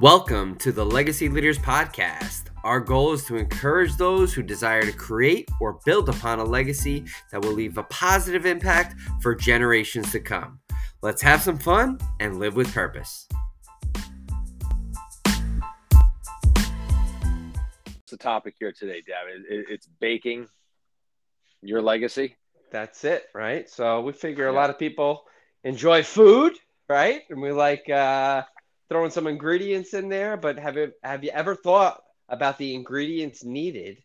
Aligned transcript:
Welcome 0.00 0.54
to 0.58 0.70
the 0.70 0.86
Legacy 0.86 1.28
Leaders 1.28 1.58
Podcast. 1.58 2.50
Our 2.62 2.78
goal 2.78 3.14
is 3.14 3.24
to 3.24 3.34
encourage 3.34 3.96
those 3.96 4.32
who 4.32 4.44
desire 4.44 4.82
to 4.82 4.92
create 4.92 5.48
or 5.60 5.80
build 5.84 6.08
upon 6.08 6.38
a 6.38 6.44
legacy 6.44 7.04
that 7.32 7.42
will 7.42 7.50
leave 7.50 7.78
a 7.78 7.82
positive 7.82 8.46
impact 8.46 8.94
for 9.20 9.34
generations 9.34 10.12
to 10.12 10.20
come. 10.20 10.60
Let's 11.02 11.20
have 11.22 11.42
some 11.42 11.58
fun 11.58 11.98
and 12.20 12.38
live 12.38 12.54
with 12.54 12.72
purpose. 12.72 13.26
It's 17.86 18.12
the 18.12 18.18
topic 18.18 18.54
here 18.60 18.70
today, 18.70 19.02
David. 19.04 19.46
It's 19.48 19.88
baking 19.98 20.46
your 21.60 21.82
legacy. 21.82 22.36
That's 22.70 23.02
it, 23.02 23.24
right? 23.34 23.68
So 23.68 24.02
we 24.02 24.12
figure 24.12 24.46
a 24.46 24.52
lot 24.52 24.70
of 24.70 24.78
people 24.78 25.24
enjoy 25.64 26.04
food, 26.04 26.56
right? 26.88 27.22
And 27.30 27.42
we 27.42 27.50
like 27.50 27.90
uh, 27.90 28.44
throwing 28.88 29.10
some 29.10 29.26
ingredients 29.26 29.94
in 29.94 30.08
there. 30.08 30.36
But 30.36 30.58
have 30.58 30.76
you 30.76 30.92
have 31.02 31.24
you 31.24 31.30
ever 31.30 31.54
thought 31.54 32.02
about 32.28 32.58
the 32.58 32.74
ingredients 32.74 33.44
needed 33.44 33.98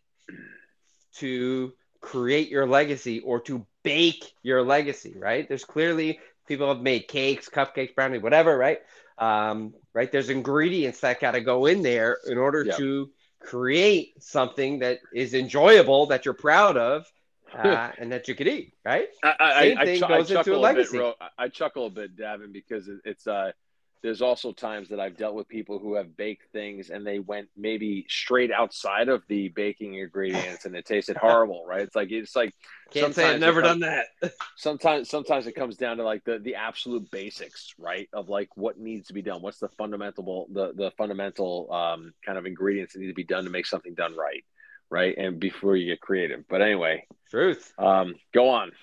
to 1.15 1.73
create 2.01 2.49
your 2.49 2.67
legacy 2.67 3.19
or 3.19 3.39
to 3.41 3.65
bake 3.83 4.33
your 4.43 4.63
legacy? 4.63 5.15
Right? 5.17 5.47
There's 5.47 5.65
clearly 5.65 6.19
people 6.47 6.67
have 6.67 6.81
made 6.81 7.07
cakes, 7.07 7.49
cupcakes, 7.49 7.95
brownie, 7.95 8.19
whatever. 8.19 8.57
Right? 8.57 8.79
Um, 9.17 9.73
right? 9.93 10.11
There's 10.11 10.29
ingredients 10.29 11.01
that 11.01 11.19
got 11.19 11.31
to 11.31 11.41
go 11.41 11.65
in 11.65 11.81
there 11.81 12.17
in 12.27 12.37
order 12.37 12.63
yep. 12.63 12.77
to 12.77 13.09
create 13.43 14.23
something 14.23 14.79
that 14.79 14.99
is 15.13 15.33
enjoyable 15.33 16.07
that 16.07 16.25
you're 16.25 16.33
proud 16.33 16.77
of 16.77 17.05
uh, 17.53 17.91
and 17.97 18.11
that 18.11 18.27
you 18.27 18.35
could 18.35 18.47
eat, 18.47 18.73
right? 18.83 19.09
I, 19.23 19.61
Same 19.61 19.77
I, 19.77 19.85
thing 19.85 20.03
I, 20.03 20.07
goes 20.07 20.31
into 20.31 20.55
a 20.55 20.57
legacy. 20.57 20.97
Bit, 20.97 21.15
I 21.37 21.49
chuckle 21.49 21.85
a 21.85 21.89
bit, 21.89 22.17
Davin, 22.17 22.51
because 22.51 22.89
it's 23.05 23.27
uh, 23.27 23.51
there's 24.03 24.21
also 24.21 24.51
times 24.51 24.89
that 24.89 24.99
I've 24.99 25.15
dealt 25.15 25.33
with 25.33 25.47
people 25.47 25.79
who 25.79 25.95
have 25.95 26.17
baked 26.17 26.51
things 26.51 26.89
and 26.89 27.07
they 27.07 27.19
went 27.19 27.47
maybe 27.55 28.05
straight 28.09 28.51
outside 28.51 29.07
of 29.07 29.23
the 29.29 29.47
baking 29.47 29.95
ingredients 29.95 30.65
and 30.65 30.75
it 30.75 30.85
tasted 30.85 31.15
horrible, 31.15 31.65
right? 31.65 31.81
It's 31.81 31.95
like 31.95 32.11
it's 32.11 32.35
like 32.35 32.53
can't 32.91 33.15
say 33.15 33.33
I've 33.33 33.39
never 33.39 33.61
comes, 33.61 33.79
done 33.79 34.05
that. 34.21 34.33
sometimes 34.57 35.09
sometimes 35.09 35.47
it 35.47 35.53
comes 35.53 35.77
down 35.77 35.97
to 35.97 36.03
like 36.03 36.25
the 36.25 36.37
the 36.37 36.55
absolute 36.55 37.09
basics, 37.11 37.73
right? 37.79 38.09
Of 38.11 38.27
like 38.27 38.49
what 38.55 38.77
needs 38.77 39.07
to 39.07 39.13
be 39.13 39.21
done. 39.21 39.41
What's 39.41 39.59
the 39.59 39.69
fundamental 39.69 40.47
the 40.51 40.73
the 40.73 40.91
fundamental 40.97 41.71
um, 41.71 42.13
kind 42.25 42.37
of 42.37 42.45
ingredients 42.45 42.93
that 42.93 42.99
need 42.99 43.07
to 43.07 43.13
be 43.13 43.23
done 43.23 43.45
to 43.45 43.49
make 43.49 43.65
something 43.65 43.93
done 43.93 44.17
right, 44.17 44.43
right? 44.89 45.17
And 45.17 45.39
before 45.39 45.77
you 45.77 45.85
get 45.85 46.01
creative. 46.01 46.43
But 46.49 46.61
anyway, 46.61 47.07
truth. 47.31 47.73
Um, 47.77 48.15
go 48.33 48.49
on. 48.49 48.73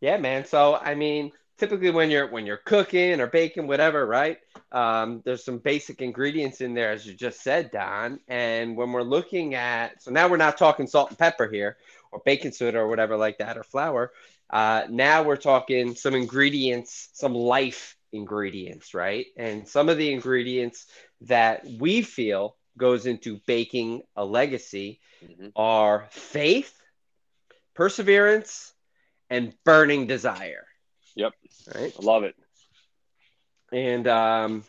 Yeah, 0.00 0.18
man. 0.18 0.44
So 0.44 0.76
I 0.76 0.94
mean 0.94 1.32
typically 1.58 1.90
when 1.90 2.10
you're 2.10 2.28
when 2.28 2.46
you're 2.46 2.56
cooking 2.56 3.20
or 3.20 3.26
baking 3.26 3.66
whatever 3.66 4.06
right? 4.06 4.38
Um, 4.70 5.22
there's 5.24 5.44
some 5.44 5.58
basic 5.58 6.00
ingredients 6.00 6.60
in 6.60 6.74
there 6.74 6.90
as 6.90 7.06
you 7.06 7.14
just 7.14 7.42
said 7.42 7.70
don. 7.70 8.20
And 8.28 8.76
when 8.76 8.92
we're 8.92 9.02
looking 9.02 9.54
at 9.54 10.02
so 10.02 10.10
now 10.10 10.28
we're 10.28 10.36
not 10.36 10.58
talking 10.58 10.86
salt 10.86 11.10
and 11.10 11.18
pepper 11.18 11.48
here 11.48 11.76
or 12.10 12.20
baking 12.24 12.52
soda 12.52 12.78
or 12.78 12.88
whatever 12.88 13.16
like 13.16 13.38
that 13.38 13.56
or 13.56 13.62
flour. 13.62 14.12
Uh, 14.50 14.82
now 14.90 15.22
we're 15.22 15.36
talking 15.36 15.94
some 15.94 16.14
ingredients 16.14 17.10
some 17.12 17.34
life 17.34 17.96
ingredients 18.12 18.94
right? 18.94 19.26
And 19.36 19.66
some 19.66 19.88
of 19.88 19.98
the 19.98 20.12
ingredients 20.12 20.86
that 21.22 21.64
we 21.78 22.02
feel 22.02 22.56
goes 22.76 23.06
into 23.06 23.40
baking 23.46 24.02
a 24.16 24.24
legacy 24.24 25.00
mm-hmm. 25.24 25.48
are 25.54 26.06
faith 26.10 26.74
perseverance 27.74 28.72
and 29.30 29.54
burning 29.64 30.06
desire 30.06 30.66
Yep. 31.14 31.32
Right. 31.74 31.92
I 31.98 32.02
love 32.02 32.24
it. 32.24 32.34
And 33.72 34.06
um, 34.06 34.64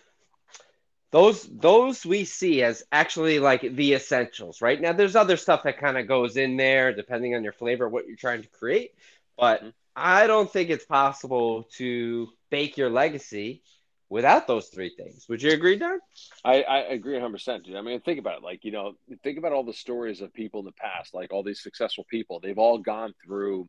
those 1.12 1.44
those 1.44 2.06
we 2.06 2.26
see 2.26 2.64
as 2.64 2.84
actually 2.92 3.40
like 3.40 3.62
the 3.62 3.94
essentials, 3.94 4.62
right? 4.62 4.80
Now 4.80 4.94
there's 4.94 5.16
other 5.16 5.38
stuff 5.38 5.64
that 5.64 5.80
kind 5.80 5.98
of 5.98 6.08
goes 6.08 6.38
in 6.38 6.58
there 6.58 6.94
depending 6.94 7.36
on 7.36 7.44
your 7.44 7.54
flavor, 7.54 7.88
what 7.88 8.08
you're 8.08 8.16
trying 8.16 8.42
to 8.42 8.50
create. 8.50 8.92
But 9.38 9.60
mm-hmm. 9.60 9.70
I 9.96 10.28
don't 10.28 10.52
think 10.52 10.70
it's 10.70 10.86
possible 10.86 11.68
to 11.78 12.30
bake 12.50 12.78
your 12.78 12.90
legacy 12.90 13.62
without 14.14 14.46
those 14.46 14.68
three 14.68 14.92
things. 14.96 15.26
Would 15.28 15.42
you 15.42 15.52
agree, 15.54 15.76
Don? 15.76 15.98
I, 16.46 16.62
I 16.62 16.80
agree 16.82 17.18
100%, 17.18 17.64
dude. 17.64 17.76
I 17.76 17.82
mean, 17.82 18.00
think 18.02 18.20
about 18.20 18.38
it. 18.38 18.44
Like, 18.44 18.64
you 18.64 18.72
know, 18.72 18.94
think 19.24 19.40
about 19.40 19.54
all 19.54 19.64
the 19.64 19.74
stories 19.74 20.22
of 20.22 20.32
people 20.32 20.60
in 20.60 20.68
the 20.68 20.72
past, 20.74 21.16
like 21.16 21.34
all 21.34 21.42
these 21.42 21.64
successful 21.64 22.06
people. 22.08 22.40
They've 22.40 22.60
all 22.60 22.78
gone 22.78 23.16
through, 23.26 23.68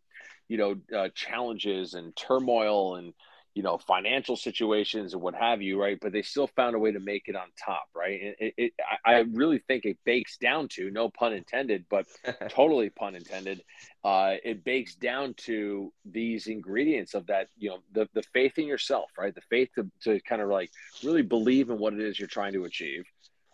you 0.48 0.58
know, 0.58 0.76
uh, 0.94 1.08
challenges 1.14 1.94
and 1.94 2.14
turmoil 2.14 2.96
and, 2.96 3.14
you 3.54 3.62
know, 3.62 3.78
financial 3.78 4.36
situations 4.36 5.12
and 5.12 5.22
what 5.22 5.34
have 5.34 5.62
you, 5.62 5.80
right? 5.80 5.98
But 6.00 6.12
they 6.12 6.22
still 6.22 6.48
found 6.48 6.74
a 6.74 6.78
way 6.78 6.90
to 6.90 6.98
make 6.98 7.28
it 7.28 7.36
on 7.36 7.46
top, 7.64 7.84
right? 7.94 8.34
It, 8.38 8.54
it, 8.56 8.72
I 9.04 9.20
really 9.20 9.58
think 9.58 9.84
it 9.84 9.96
bakes 10.04 10.36
down 10.38 10.66
to, 10.72 10.90
no 10.90 11.08
pun 11.08 11.32
intended, 11.32 11.84
but 11.88 12.06
totally 12.50 12.90
pun 12.90 13.14
intended. 13.14 13.62
Uh, 14.02 14.34
it 14.44 14.64
bakes 14.64 14.96
down 14.96 15.34
to 15.44 15.92
these 16.04 16.48
ingredients 16.48 17.14
of 17.14 17.28
that, 17.28 17.48
you 17.56 17.70
know, 17.70 17.78
the, 17.92 18.08
the 18.12 18.24
faith 18.34 18.58
in 18.58 18.66
yourself, 18.66 19.10
right? 19.16 19.34
The 19.34 19.40
faith 19.42 19.70
to, 19.76 19.88
to 20.02 20.20
kind 20.22 20.42
of 20.42 20.48
like 20.48 20.72
really 21.04 21.22
believe 21.22 21.70
in 21.70 21.78
what 21.78 21.94
it 21.94 22.00
is 22.00 22.18
you're 22.18 22.26
trying 22.26 22.54
to 22.54 22.64
achieve. 22.64 23.04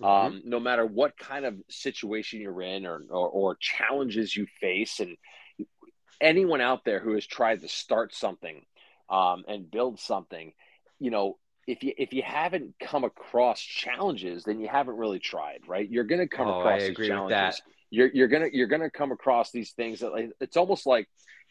Mm-hmm. 0.00 0.06
Um, 0.06 0.42
no 0.46 0.58
matter 0.58 0.86
what 0.86 1.18
kind 1.18 1.44
of 1.44 1.56
situation 1.68 2.40
you're 2.40 2.62
in 2.62 2.86
or, 2.86 3.02
or, 3.10 3.28
or 3.28 3.56
challenges 3.56 4.34
you 4.34 4.46
face 4.62 5.00
and 5.00 5.14
anyone 6.22 6.62
out 6.62 6.84
there 6.84 7.00
who 7.00 7.14
has 7.14 7.26
tried 7.26 7.60
to 7.60 7.68
start 7.68 8.14
something 8.14 8.62
um, 9.10 9.44
and 9.48 9.70
build 9.70 9.98
something, 9.98 10.52
you 10.98 11.10
know, 11.10 11.36
if 11.66 11.82
you 11.82 11.92
if 11.98 12.12
you 12.12 12.22
haven't 12.22 12.74
come 12.80 13.04
across 13.04 13.60
challenges, 13.60 14.44
then 14.44 14.60
you 14.60 14.68
haven't 14.68 14.96
really 14.96 15.18
tried, 15.18 15.60
right? 15.68 15.88
You're 15.88 16.04
going 16.04 16.20
to 16.20 16.28
come 16.28 16.48
oh, 16.48 16.60
across 16.60 16.80
these 16.80 16.96
challenges. 16.96 17.62
You're 17.90 18.10
you're 18.12 18.28
gonna 18.28 18.48
you're 18.52 18.68
gonna 18.68 18.90
come 18.90 19.10
across 19.10 19.50
these 19.50 19.72
things 19.72 20.00
that 20.00 20.12
like 20.12 20.30
it's 20.40 20.56
almost 20.56 20.86
like 20.86 21.08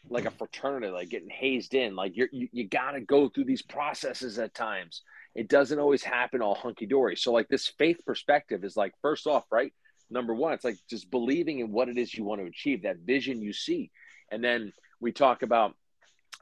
like 0.08 0.24
a 0.24 0.30
fraternity, 0.30 0.90
like 0.90 1.10
getting 1.10 1.28
hazed 1.28 1.74
in. 1.74 1.94
Like 1.94 2.16
you're, 2.16 2.28
you 2.32 2.48
you 2.52 2.68
got 2.68 2.92
to 2.92 3.00
go 3.00 3.28
through 3.28 3.44
these 3.44 3.62
processes 3.62 4.38
at 4.38 4.54
times. 4.54 5.02
It 5.34 5.48
doesn't 5.48 5.78
always 5.78 6.02
happen 6.02 6.40
all 6.40 6.54
hunky 6.54 6.86
dory. 6.86 7.16
So 7.16 7.32
like 7.32 7.48
this 7.48 7.68
faith 7.78 8.00
perspective 8.06 8.64
is 8.64 8.76
like 8.76 8.94
first 9.02 9.26
off, 9.26 9.44
right? 9.50 9.72
Number 10.10 10.34
one, 10.34 10.54
it's 10.54 10.64
like 10.64 10.78
just 10.88 11.10
believing 11.10 11.60
in 11.60 11.70
what 11.70 11.88
it 11.88 11.98
is 11.98 12.12
you 12.12 12.24
want 12.24 12.40
to 12.40 12.46
achieve, 12.46 12.82
that 12.82 12.98
vision 12.98 13.42
you 13.42 13.52
see, 13.52 13.90
and 14.30 14.42
then 14.42 14.72
we 14.98 15.12
talk 15.12 15.42
about 15.42 15.76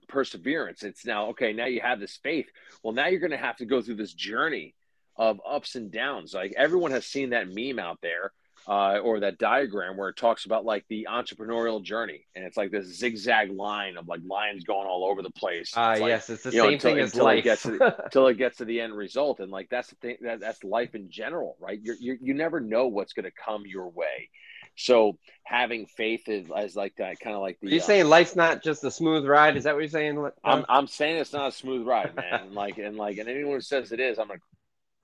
perseverance. 0.09 0.83
It's 0.83 1.05
now, 1.05 1.29
okay, 1.29 1.53
now 1.53 1.67
you 1.67 1.81
have 1.81 2.01
this 2.01 2.19
faith. 2.23 2.47
Well, 2.83 2.93
now 2.93 3.07
you're 3.07 3.21
going 3.21 3.31
to 3.31 3.37
have 3.37 3.57
to 3.57 3.67
go 3.67 3.83
through 3.83 3.97
this 3.97 4.15
journey 4.15 4.75
of 5.17 5.41
ups 5.49 5.75
and 5.75 5.91
downs. 5.91 6.33
Like 6.35 6.55
everyone 6.57 6.93
has 6.93 7.07
seen 7.07 7.31
that 7.31 7.49
meme 7.49 7.79
out 7.79 7.99
there 8.03 8.33
uh, 8.67 8.99
or 8.99 9.21
that 9.21 9.39
diagram 9.39 9.97
where 9.97 10.09
it 10.11 10.17
talks 10.17 10.45
about 10.45 10.65
like 10.65 10.85
the 10.89 11.09
entrepreneurial 11.11 11.83
journey. 11.83 12.27
And 12.35 12.45
it's 12.45 12.57
like 12.57 12.71
this 12.71 12.99
zigzag 12.99 13.51
line 13.51 13.97
of 13.97 14.09
like 14.09 14.21
lines 14.27 14.65
going 14.65 14.87
all 14.87 15.05
over 15.05 15.23
the 15.23 15.31
place. 15.31 15.73
Ah, 15.77 15.93
uh, 15.93 16.01
like, 16.01 16.09
yes, 16.09 16.31
it's 16.31 16.43
the 16.43 16.53
same 16.53 16.59
know, 16.59 16.69
until, 16.69 16.91
thing 16.91 17.01
as 17.01 17.13
until 17.13 17.25
life. 17.25 17.39
It 17.39 17.43
gets 17.43 17.63
to 17.63 17.71
the, 17.79 18.05
until 18.05 18.27
it 18.29 18.39
gets 18.39 18.59
to 18.59 18.65
the 18.65 18.81
end 18.81 18.97
result. 18.97 19.41
And 19.41 19.51
like 19.51 19.69
that's 19.71 19.89
the 19.89 19.97
thing 19.97 20.17
that, 20.23 20.41
that's 20.41 20.63
life 20.65 20.95
in 20.95 21.11
general, 21.11 21.57
right? 21.61 21.79
You're, 21.83 21.97
you 21.97 22.19
you 22.21 22.35
never 22.35 22.61
know 22.61 22.89
what's 22.89 23.13
going 23.13 23.25
to 23.25 23.33
come 23.33 23.65
your 23.67 23.89
way. 23.89 24.31
So 24.79 25.19
having 25.43 25.87
faith 25.87 26.29
is 26.29 26.47
as 26.55 26.77
like 26.77 26.95
that, 26.99 27.19
kind 27.19 27.35
of 27.35 27.43
like 27.43 27.59
the. 27.61 27.69
Are 27.69 27.71
you 27.71 27.81
uh, 27.81 27.83
saying 27.83 28.07
life's 28.07 28.37
not 28.37 28.63
just 28.63 28.85
a 28.85 28.91
smooth 28.91 29.27
ride? 29.27 29.57
Is 29.57 29.65
that 29.65 29.75
what 29.75 29.81
you're 29.81 29.89
saying? 29.89 30.31
I'm 30.45 30.65
I'm 30.69 30.87
saying 30.87 31.17
it's 31.17 31.33
not 31.33 31.49
a 31.49 31.53
smooth 31.53 31.87
ride, 31.87 32.15
man. 32.15 32.43
and 32.43 32.55
like 32.55 32.79
and 32.79 32.97
like 32.97 33.19
and 33.19 33.29
anyone 33.29 33.55
who 33.55 33.61
says 33.61 33.91
it 33.91 33.99
is, 33.99 34.19
I'm 34.19 34.29
gonna 34.29 34.41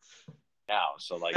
now. 0.68 0.90
So 0.98 1.16
like, 1.16 1.34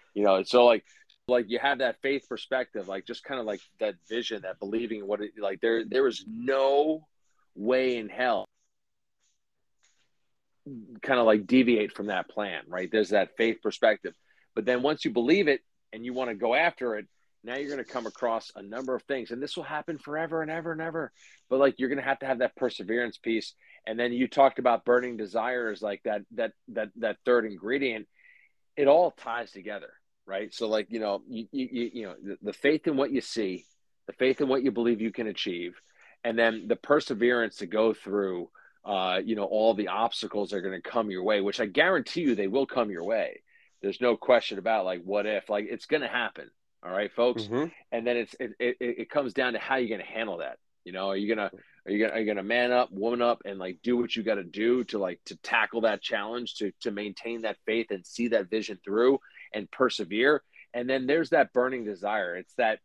you 0.14 0.22
know, 0.22 0.42
so 0.42 0.66
like 0.66 0.84
like 1.26 1.46
you 1.48 1.58
have 1.58 1.78
that 1.78 2.02
faith 2.02 2.26
perspective, 2.28 2.86
like 2.86 3.06
just 3.06 3.24
kind 3.24 3.40
of 3.40 3.46
like 3.46 3.60
that 3.78 3.94
vision, 4.08 4.42
that 4.42 4.58
believing 4.58 5.06
what 5.06 5.22
it 5.22 5.30
like 5.40 5.60
there 5.62 5.84
there 5.86 6.06
is 6.06 6.22
no 6.28 7.06
way 7.54 7.96
in 7.96 8.10
hell 8.10 8.46
kind 11.02 11.18
of 11.18 11.24
like 11.24 11.46
deviate 11.46 11.92
from 11.92 12.06
that 12.06 12.28
plan, 12.28 12.62
right? 12.68 12.90
There's 12.92 13.10
that 13.10 13.36
faith 13.38 13.62
perspective. 13.62 14.12
But 14.54 14.66
then 14.66 14.82
once 14.82 15.04
you 15.04 15.10
believe 15.10 15.48
it 15.48 15.62
and 15.94 16.04
you 16.04 16.12
want 16.12 16.28
to 16.28 16.34
go 16.34 16.54
after 16.54 16.96
it, 16.96 17.06
now 17.42 17.56
you're 17.56 17.70
going 17.70 17.84
to 17.84 17.90
come 17.90 18.06
across 18.06 18.52
a 18.54 18.62
number 18.62 18.94
of 18.94 19.02
things 19.04 19.30
and 19.30 19.42
this 19.42 19.56
will 19.56 19.64
happen 19.64 19.98
forever 19.98 20.42
and 20.42 20.50
ever 20.50 20.72
and 20.72 20.80
ever. 20.80 21.12
But 21.48 21.58
like 21.58 21.76
you're 21.78 21.88
going 21.88 21.98
to 21.98 22.04
have 22.04 22.18
to 22.20 22.26
have 22.26 22.38
that 22.40 22.56
perseverance 22.56 23.18
piece. 23.18 23.54
And 23.86 23.98
then 23.98 24.12
you 24.12 24.28
talked 24.28 24.58
about 24.58 24.84
burning 24.84 25.16
desires 25.16 25.80
like 25.80 26.02
that 26.04 26.22
that 26.34 26.52
that 26.68 26.90
that 26.96 27.16
third 27.24 27.46
ingredient. 27.46 28.06
It 28.76 28.88
all 28.88 29.10
ties 29.12 29.50
together 29.50 29.90
right? 30.30 30.54
So 30.54 30.68
like 30.68 30.86
you 30.90 31.00
know 31.00 31.22
you 31.28 31.48
you, 31.50 31.90
you 31.92 32.02
know 32.04 32.14
the, 32.22 32.38
the 32.40 32.52
faith 32.52 32.86
in 32.86 32.96
what 32.96 33.10
you 33.10 33.20
see 33.20 33.64
the 34.06 34.12
faith 34.12 34.40
in 34.40 34.48
what 34.48 34.62
you 34.62 34.70
believe 34.70 35.00
you 35.00 35.12
can 35.12 35.26
achieve 35.26 35.80
and 36.24 36.38
then 36.38 36.66
the 36.68 36.76
perseverance 36.76 37.56
to 37.56 37.66
go 37.66 37.92
through 37.92 38.48
uh, 38.84 39.20
you 39.22 39.36
know 39.36 39.44
all 39.44 39.74
the 39.74 39.88
obstacles 39.88 40.52
are 40.52 40.60
going 40.60 40.80
to 40.80 40.90
come 40.90 41.10
your 41.10 41.22
way 41.22 41.40
which 41.40 41.60
i 41.60 41.66
guarantee 41.66 42.22
you 42.22 42.34
they 42.34 42.46
will 42.46 42.66
come 42.66 42.90
your 42.90 43.04
way. 43.04 43.42
There's 43.82 44.00
no 44.00 44.16
question 44.16 44.58
about 44.58 44.84
like 44.84 45.02
what 45.02 45.26
if 45.26 45.48
like 45.48 45.66
it's 45.68 45.86
going 45.86 46.02
to 46.02 46.08
happen 46.08 46.50
all 46.82 46.90
right, 46.90 47.12
folks. 47.12 47.42
Mm-hmm. 47.44 47.66
And 47.92 48.06
then 48.06 48.16
it's 48.16 48.34
it, 48.40 48.52
it, 48.58 48.76
it 48.80 49.10
comes 49.10 49.34
down 49.34 49.52
to 49.52 49.58
how 49.58 49.76
you're 49.76 49.88
going 49.88 50.06
to 50.06 50.12
handle 50.12 50.38
that. 50.38 50.58
You 50.84 50.92
know, 50.92 51.08
are 51.08 51.16
you 51.16 51.34
gonna 51.34 51.50
are 51.86 51.92
you 51.92 51.98
gonna 51.98 52.14
are 52.14 52.20
you 52.20 52.26
gonna 52.26 52.42
man 52.42 52.72
up, 52.72 52.90
woman 52.90 53.20
up, 53.20 53.42
and 53.44 53.58
like 53.58 53.78
do 53.82 53.98
what 53.98 54.16
you 54.16 54.22
got 54.22 54.36
to 54.36 54.44
do 54.44 54.82
to 54.84 54.98
like 54.98 55.20
to 55.26 55.36
tackle 55.36 55.82
that 55.82 56.00
challenge, 56.00 56.54
to 56.56 56.72
to 56.80 56.90
maintain 56.90 57.42
that 57.42 57.58
faith 57.66 57.88
and 57.90 58.06
see 58.06 58.28
that 58.28 58.48
vision 58.48 58.78
through, 58.82 59.18
and 59.52 59.70
persevere. 59.70 60.42
And 60.72 60.88
then 60.88 61.06
there's 61.06 61.30
that 61.30 61.52
burning 61.52 61.84
desire. 61.84 62.36
It's 62.36 62.54
that, 62.54 62.78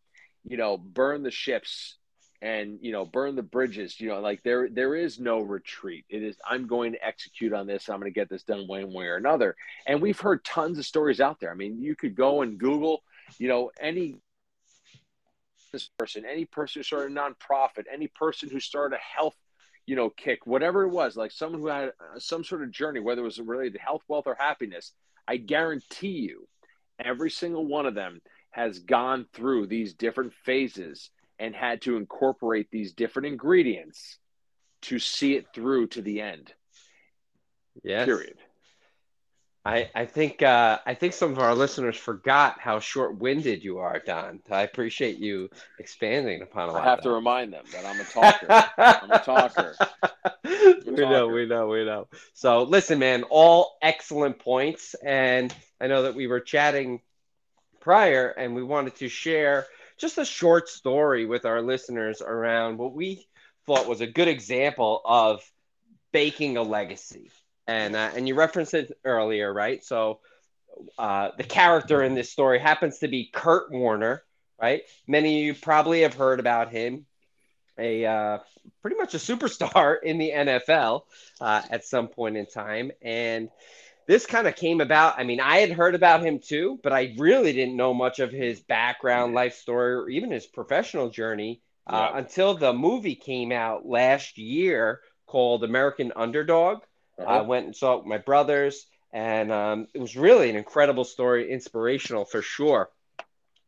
you 0.44 0.57
know, 0.57 0.77
burn 0.77 1.24
the 1.24 1.31
ships 1.31 1.98
and 2.41 2.80
you 2.81 2.91
know 2.91 3.06
burn 3.06 3.36
the 3.36 3.41
bridges 3.41 4.00
you 4.00 4.09
know 4.09 4.19
like 4.19 4.44
there 4.44 4.68
there 4.69 4.94
is 4.94 5.19
no 5.19 5.39
retreat 5.39 6.03
it 6.09 6.21
is 6.21 6.36
i'm 6.45 6.68
going 6.68 6.91
to 6.91 7.03
execute 7.03 7.53
on 7.53 7.65
this 7.65 7.88
i'm 7.88 8.00
going 8.00 8.12
to 8.12 8.13
get 8.13 8.30
this 8.30 8.44
done 8.44 8.68
one 8.68 8.91
way 8.91 9.06
or 9.06 9.15
another 9.15 9.56
and 9.88 10.01
we've 10.01 10.19
heard 10.19 10.44
tons 10.44 10.77
of 10.77 10.86
stories 10.86 11.21
out 11.21 11.39
there 11.39 11.50
i 11.50 11.56
mean 11.56 11.81
you 11.81 11.95
could 11.95 12.13
go 12.13 12.41
and 12.41 12.57
google 12.59 13.03
you 13.38 13.48
know 13.48 13.72
any 13.80 14.18
this 15.72 15.89
person 15.98 16.24
any 16.25 16.45
person 16.45 16.80
who 16.80 16.83
started 16.83 17.12
a 17.12 17.16
nonprofit 17.16 17.83
any 17.92 18.07
person 18.07 18.50
who 18.50 18.60
started 18.60 18.95
a 18.95 19.00
health 19.00 19.36
you 19.86 19.95
know 19.95 20.10
kick 20.10 20.45
whatever 20.45 20.83
it 20.83 20.89
was 20.89 21.16
like 21.16 21.31
someone 21.31 21.62
who 21.62 21.68
had 21.68 21.89
uh, 21.89 22.19
some 22.19 22.44
sort 22.44 22.63
of 22.63 22.72
journey 22.72 23.00
whether 23.00 23.22
it 23.22 23.25
was 23.25 23.39
related 23.39 23.74
to 23.74 23.80
health 23.80 24.01
wealth 24.07 24.27
or 24.27 24.36
happiness 24.36 24.94
i 25.27 25.38
guarantee 25.38 26.07
you 26.07 26.48
every 27.04 27.30
single 27.30 27.66
one 27.66 27.86
of 27.86 27.95
them 27.95 28.22
has 28.51 28.80
gone 28.80 29.25
through 29.33 29.68
these 29.68 29.94
different 29.94 30.33
phases 30.45 31.10
and 31.39 31.54
had 31.54 31.81
to 31.81 31.98
incorporate 31.98 32.69
these 32.72 32.94
different 32.94 33.25
ingredients 33.25 34.18
to 34.81 35.00
see 35.00 35.36
it 35.36 35.48
through 35.54 35.88
to 35.88 36.01
the 36.01 36.22
end. 36.22 36.54
Yes. 37.83 38.06
Period. 38.06 38.38
I, 39.65 39.89
I 39.95 40.06
think 40.06 40.44
uh, 40.44 40.77
I 40.85 40.94
think 40.94 41.13
some 41.13 41.31
of 41.31 41.39
our 41.39 41.56
listeners 41.56 41.97
forgot 41.97 42.59
how 42.59 42.79
short-winded 42.79 43.63
you 43.63 43.79
are, 43.79 44.00
Don. 44.06 44.39
I 44.51 44.62
appreciate 44.62 45.17
you 45.17 45.50
expanding 45.79 46.44
upon 46.44 46.69
a 46.69 46.73
lot. 46.73 46.85
I 46.85 46.89
have 46.91 47.01
to 47.01 47.09
remind 47.09 47.51
them 47.51 47.65
that 47.71 47.83
I'm 47.83 48.00
a 48.00 48.03
talker. 48.03 48.47
I'm 48.77 49.12
a 49.12 49.19
talker. 49.19 49.75
we 50.85 50.95
know, 50.97 51.27
we 51.29 51.47
know, 51.47 51.67
we 51.67 51.83
know. 51.83 52.07
So 52.35 52.62
listen, 52.62 53.00
man, 53.00 53.23
all 53.23 53.77
excellent 53.81 54.38
points, 54.38 54.94
and 55.03 55.53
I 55.81 55.88
know 55.88 56.03
that 56.03 56.13
we 56.13 56.27
were 56.27 56.41
chatting 56.41 57.01
prior, 57.79 58.27
and 58.29 58.53
we 58.53 58.63
wanted 58.63 58.95
to 58.97 59.09
share 59.09 59.65
just 59.97 60.19
a 60.19 60.25
short 60.25 60.69
story 60.69 61.25
with 61.25 61.44
our 61.45 61.63
listeners 61.63 62.21
around 62.21 62.77
what 62.77 62.94
we 62.94 63.25
thought 63.65 63.88
was 63.88 64.01
a 64.01 64.07
good 64.07 64.27
example 64.27 65.01
of 65.06 65.41
baking 66.12 66.57
a 66.57 66.62
legacy. 66.62 67.31
And 67.67 67.95
uh, 67.95 68.12
and 68.15 68.27
you 68.27 68.35
referenced 68.35 68.73
it 68.73 68.97
earlier, 69.03 69.51
right? 69.51 69.83
So 69.83 70.19
uh, 70.97 71.29
the 71.38 71.44
character 71.44 72.03
in 72.03 72.13
this 72.13 72.31
story 72.31 72.59
happens 72.59 73.00
to 73.00 73.07
be 73.07 73.29
Kurt 73.33 73.71
Warner, 73.71 74.23
right? 74.62 74.83
Many 75.07 75.39
of 75.39 75.45
you 75.45 75.53
probably 75.56 76.01
have 76.01 76.13
heard 76.13 76.39
about 76.39 76.71
him, 76.71 77.06
a 77.77 78.06
uh, 78.06 78.38
pretty 78.81 78.97
much 78.97 79.13
a 79.13 79.17
superstar 79.17 79.97
in 80.03 80.17
the 80.17 80.31
NFL 80.31 81.03
uh, 81.41 81.62
at 81.69 81.85
some 81.85 82.07
point 82.07 82.38
in 82.38 82.45
time, 82.45 82.91
and 83.01 83.50
this 84.07 84.25
kind 84.25 84.47
of 84.47 84.56
came 84.56 84.81
about. 84.81 85.19
I 85.19 85.23
mean, 85.23 85.39
I 85.39 85.57
had 85.57 85.71
heard 85.71 85.95
about 85.95 86.23
him 86.23 86.39
too, 86.39 86.79
but 86.83 86.94
I 86.94 87.15
really 87.17 87.53
didn't 87.53 87.75
know 87.75 87.94
much 87.94 88.19
of 88.19 88.31
his 88.31 88.59
background, 88.59 89.33
life 89.33 89.56
story, 89.56 89.94
or 89.94 90.09
even 90.09 90.31
his 90.31 90.45
professional 90.45 91.09
journey 91.09 91.62
uh, 91.88 92.09
yeah. 92.12 92.19
until 92.19 92.56
the 92.56 92.73
movie 92.73 93.15
came 93.15 93.51
out 93.51 93.85
last 93.85 94.38
year 94.38 95.01
called 95.25 95.63
American 95.63 96.12
Underdog. 96.15 96.79
Uh-huh. 97.19 97.29
I 97.29 97.41
went 97.41 97.65
and 97.65 97.75
saw 97.75 97.94
it 97.94 97.97
with 98.00 98.07
my 98.07 98.17
brothers, 98.17 98.85
and 99.13 99.51
um, 99.51 99.88
it 99.94 100.00
was 100.00 100.17
really 100.17 100.50
an 100.50 100.56
incredible 100.56 101.06
story, 101.06 101.51
inspirational 101.51 102.25
for 102.25 102.41
sure. 102.41 102.89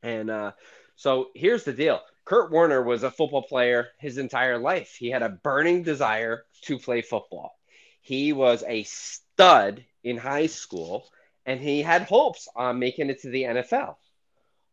And 0.04 0.30
uh, 0.30 0.52
so 0.96 1.30
here's 1.36 1.64
the 1.64 1.74
deal 1.74 2.02
Kurt 2.26 2.52
Warner 2.52 2.84
was 2.84 3.04
a 3.04 3.12
football 3.12 3.44
player 3.44 3.88
his 4.00 4.18
entire 4.18 4.58
life. 4.58 4.96
He 5.00 5.10
had 5.10 5.24
a 5.24 5.30
burning 5.30 5.84
desire 5.84 6.44
to 6.64 6.78
play 6.78 7.02
football. 7.02 7.58
He 8.02 8.34
was 8.34 8.64
a 8.68 8.84
stud 8.84 9.86
in 10.04 10.18
high 10.18 10.48
school, 10.48 11.08
and 11.46 11.60
he 11.60 11.82
had 11.82 12.04
hopes 12.04 12.48
on 12.56 12.80
making 12.80 13.10
it 13.10 13.22
to 13.22 13.30
the 13.30 13.44
NFL. 13.44 13.96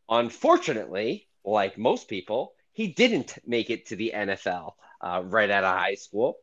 Unfortunately, 0.09 1.29
like 1.45 1.79
most 1.79 2.09
people, 2.09 2.55
he 2.73 2.89
didn't 2.89 3.39
make 3.47 3.71
it 3.71 3.87
to 3.87 3.97
the 3.97 4.13
NFL 4.15 4.73
uh, 5.01 5.23
right 5.25 5.51
out 5.51 5.65
of 5.65 5.79
high 5.79 5.95
school, 5.95 6.39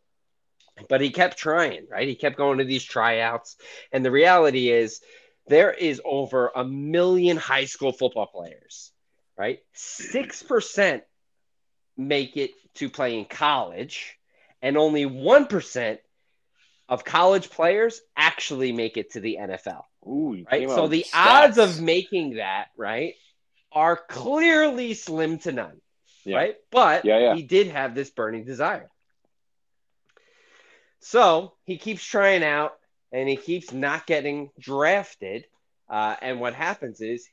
but 0.90 1.02
he 1.02 1.10
kept 1.10 1.38
trying, 1.38 1.88
right? 1.90 2.08
He 2.08 2.16
kept 2.16 2.38
going 2.38 2.60
to 2.60 2.64
these 2.64 2.84
tryouts. 2.84 3.58
And 3.92 4.06
the 4.06 4.12
reality 4.12 4.70
is, 4.70 5.02
there 5.48 5.72
is 5.72 6.02
over 6.06 6.52
a 6.56 6.64
million 6.64 7.38
high 7.38 7.66
school 7.66 7.92
football 7.92 8.28
players, 8.28 8.92
right? 9.38 9.60
6% 9.76 11.02
make 11.98 12.38
it 12.38 12.52
to 12.76 12.90
play 12.90 13.18
in 13.18 13.26
college, 13.26 14.18
and 14.62 14.78
only 14.78 15.06
1% 15.06 15.98
of 16.88 17.04
college 17.04 17.50
players 17.50 18.02
actually 18.16 18.72
make 18.72 18.98
it 18.98 19.14
to 19.14 19.20
the 19.20 19.38
NFL. 19.40 19.84
Ooh, 20.06 20.46
right. 20.52 20.70
So 20.70 20.88
the 20.88 21.04
stats. 21.04 21.16
odds 21.16 21.58
of 21.58 21.82
making 21.82 22.36
that 22.36 22.68
right 22.78 23.16
are 23.72 23.96
clearly 23.96 24.94
slim 24.94 25.40
to 25.40 25.52
none. 25.52 25.80
Yeah. 26.26 26.38
Right. 26.38 26.56
But 26.70 27.06
yeah, 27.06 27.20
yeah. 27.20 27.36
he 27.36 27.44
did 27.44 27.68
have 27.68 27.96
this 27.96 28.10
burning 28.10 28.46
desire. 28.46 28.91
So 31.02 31.54
he 31.66 31.78
keeps 31.78 32.04
trying 32.04 32.44
out 32.44 32.78
and 33.12 33.28
he 33.28 33.36
keeps 33.36 33.74
not 33.74 34.08
getting 34.08 34.52
drafted. 34.60 35.46
Uh, 35.90 36.16
and 36.22 36.40
what 36.40 36.54
happens 36.54 37.02
is 37.02 37.28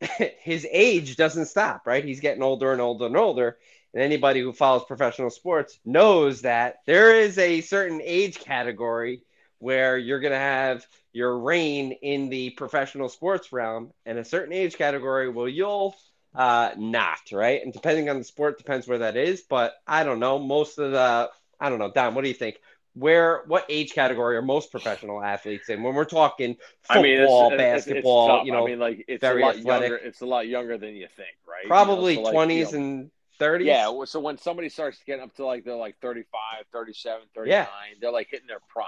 his 0.40 0.66
age 0.70 1.16
doesn't 1.16 1.46
stop, 1.46 1.86
right? 1.86 2.04
He's 2.04 2.20
getting 2.20 2.42
older 2.42 2.72
and 2.72 2.80
older 2.80 3.06
and 3.06 3.16
older. 3.16 3.58
And 3.92 4.02
anybody 4.02 4.40
who 4.40 4.52
follows 4.52 4.84
professional 4.84 5.30
sports 5.30 5.78
knows 5.84 6.42
that 6.42 6.76
there 6.86 7.14
is 7.14 7.38
a 7.38 7.60
certain 7.60 8.00
age 8.02 8.38
category 8.38 9.22
where 9.58 9.98
you're 9.98 10.20
going 10.20 10.32
to 10.32 10.38
have 10.38 10.86
your 11.12 11.38
reign 11.38 11.92
in 11.92 12.28
the 12.30 12.50
professional 12.50 13.08
sports 13.08 13.52
realm 13.52 13.92
and 14.06 14.18
a 14.18 14.24
certain 14.24 14.52
age 14.54 14.76
category 14.76 15.28
well 15.28 15.48
you'll 15.48 15.94
uh 16.36 16.70
not 16.78 17.18
right? 17.32 17.62
And 17.62 17.72
depending 17.72 18.08
on 18.08 18.18
the 18.18 18.24
sport 18.24 18.58
depends 18.58 18.86
where 18.86 18.98
that 18.98 19.16
is. 19.16 19.42
But 19.42 19.74
i 19.86 20.04
don't 20.04 20.20
know. 20.20 20.38
Most 20.38 20.78
of 20.78 20.92
the 20.92 21.30
i 21.58 21.68
don't 21.68 21.80
know. 21.80 21.90
Don 21.92 22.14
what 22.14 22.22
do 22.22 22.28
you 22.28 22.34
think 22.34 22.56
where 23.00 23.42
what 23.46 23.64
age 23.70 23.94
category 23.94 24.36
are 24.36 24.42
most 24.42 24.70
professional 24.70 25.22
athletes 25.22 25.70
in 25.70 25.82
when 25.82 25.94
we're 25.94 26.04
talking 26.04 26.56
football, 26.82 26.98
I 26.98 27.02
mean, 27.02 27.20
it's, 27.20 27.56
basketball, 27.56 28.26
it's, 28.28 28.40
it's 28.40 28.46
you 28.46 28.52
know, 28.52 28.66
I 28.66 28.70
mean, 28.70 28.78
like 28.78 29.04
it's 29.08 29.24
a 29.24 29.34
lot 29.34 29.56
athletic. 29.56 29.64
younger. 29.64 29.96
It's 29.96 30.20
a 30.20 30.26
lot 30.26 30.46
younger 30.46 30.76
than 30.76 30.94
you 30.94 31.08
think, 31.16 31.30
right? 31.48 31.66
Probably 31.66 32.18
you 32.18 32.22
know, 32.22 32.30
so 32.30 32.36
20s 32.36 32.56
you 32.56 32.64
know, 32.64 32.70
and 32.78 33.10
30s? 33.40 33.64
Yeah. 33.64 34.04
So 34.04 34.20
when 34.20 34.36
somebody 34.36 34.68
starts 34.68 34.98
getting 35.06 35.22
up 35.22 35.34
to 35.36 35.46
like 35.46 35.64
they're 35.64 35.76
like 35.76 35.96
35, 36.02 36.66
37, 36.72 37.20
39, 37.34 37.50
yeah. 37.50 37.66
they're 38.00 38.12
like 38.12 38.28
hitting 38.30 38.46
their 38.46 38.60
prime, 38.68 38.86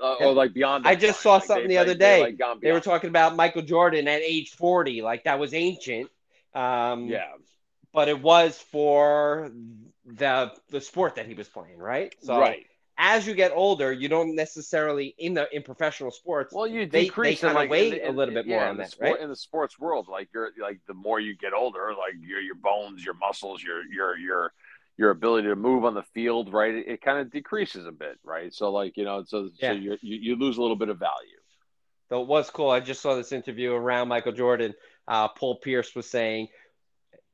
know, 0.00 0.16
yeah. 0.20 0.26
or 0.26 0.34
like 0.34 0.52
beyond. 0.52 0.86
I 0.86 0.94
just 0.94 1.22
prime. 1.22 1.22
saw 1.22 1.34
like 1.36 1.44
something 1.44 1.68
the 1.68 1.78
other 1.78 1.94
day. 1.94 2.20
Like 2.20 2.60
they 2.60 2.72
were 2.72 2.80
talking 2.80 3.08
about 3.08 3.36
Michael 3.36 3.62
Jordan 3.62 4.06
at 4.06 4.20
age 4.20 4.50
40, 4.50 5.00
like 5.00 5.24
that 5.24 5.38
was 5.38 5.54
ancient. 5.54 6.10
Um, 6.54 7.06
yeah. 7.06 7.32
But 7.94 8.08
it 8.08 8.20
was 8.20 8.58
for 8.70 9.50
the 10.04 10.52
the 10.68 10.82
sport 10.82 11.14
that 11.14 11.26
he 11.26 11.32
was 11.32 11.48
playing, 11.48 11.78
right? 11.78 12.14
So 12.20 12.38
right 12.38 12.66
as 12.98 13.26
you 13.26 13.34
get 13.34 13.52
older, 13.54 13.92
you 13.92 14.08
don't 14.08 14.34
necessarily 14.34 15.14
in 15.18 15.34
the 15.34 15.54
in 15.54 15.62
professional 15.62 16.10
sports. 16.10 16.54
Well, 16.54 16.66
you 16.66 16.86
decrease 16.86 17.40
they, 17.40 17.48
they 17.48 17.54
like, 17.54 17.70
wait 17.70 18.02
a 18.04 18.10
little 18.10 18.34
bit 18.34 18.46
yeah, 18.46 18.58
more 18.58 18.66
on 18.66 18.76
that, 18.78 18.92
sport, 18.92 19.12
right? 19.12 19.20
In 19.20 19.28
the 19.28 19.36
sports 19.36 19.78
world, 19.78 20.06
like 20.08 20.28
you're 20.34 20.50
like 20.60 20.80
the 20.86 20.94
more 20.94 21.20
you 21.20 21.36
get 21.36 21.52
older, 21.52 21.90
like 21.90 22.14
your 22.20 22.40
your 22.40 22.54
bones, 22.54 23.04
your 23.04 23.14
muscles, 23.14 23.62
your 23.62 23.84
your 23.84 24.16
your 24.16 24.52
your 24.96 25.10
ability 25.10 25.48
to 25.48 25.56
move 25.56 25.84
on 25.84 25.94
the 25.94 26.04
field, 26.14 26.52
right? 26.52 26.74
It, 26.74 26.88
it 26.88 27.02
kind 27.02 27.18
of 27.18 27.30
decreases 27.30 27.86
a 27.86 27.92
bit, 27.92 28.18
right? 28.24 28.52
So 28.52 28.70
like 28.70 28.96
you 28.96 29.04
know, 29.04 29.24
so 29.26 29.50
yeah. 29.60 29.72
so 29.72 29.78
you 29.78 29.98
you 30.00 30.36
lose 30.36 30.56
a 30.56 30.62
little 30.62 30.76
bit 30.76 30.88
of 30.88 30.98
value. 30.98 31.36
So 32.08 32.22
it 32.22 32.28
was 32.28 32.48
cool. 32.50 32.70
I 32.70 32.80
just 32.80 33.02
saw 33.02 33.14
this 33.14 33.32
interview 33.32 33.72
around 33.72 34.08
Michael 34.08 34.32
Jordan. 34.32 34.74
Uh, 35.08 35.28
Paul 35.28 35.56
Pierce 35.56 35.94
was 35.94 36.08
saying 36.08 36.48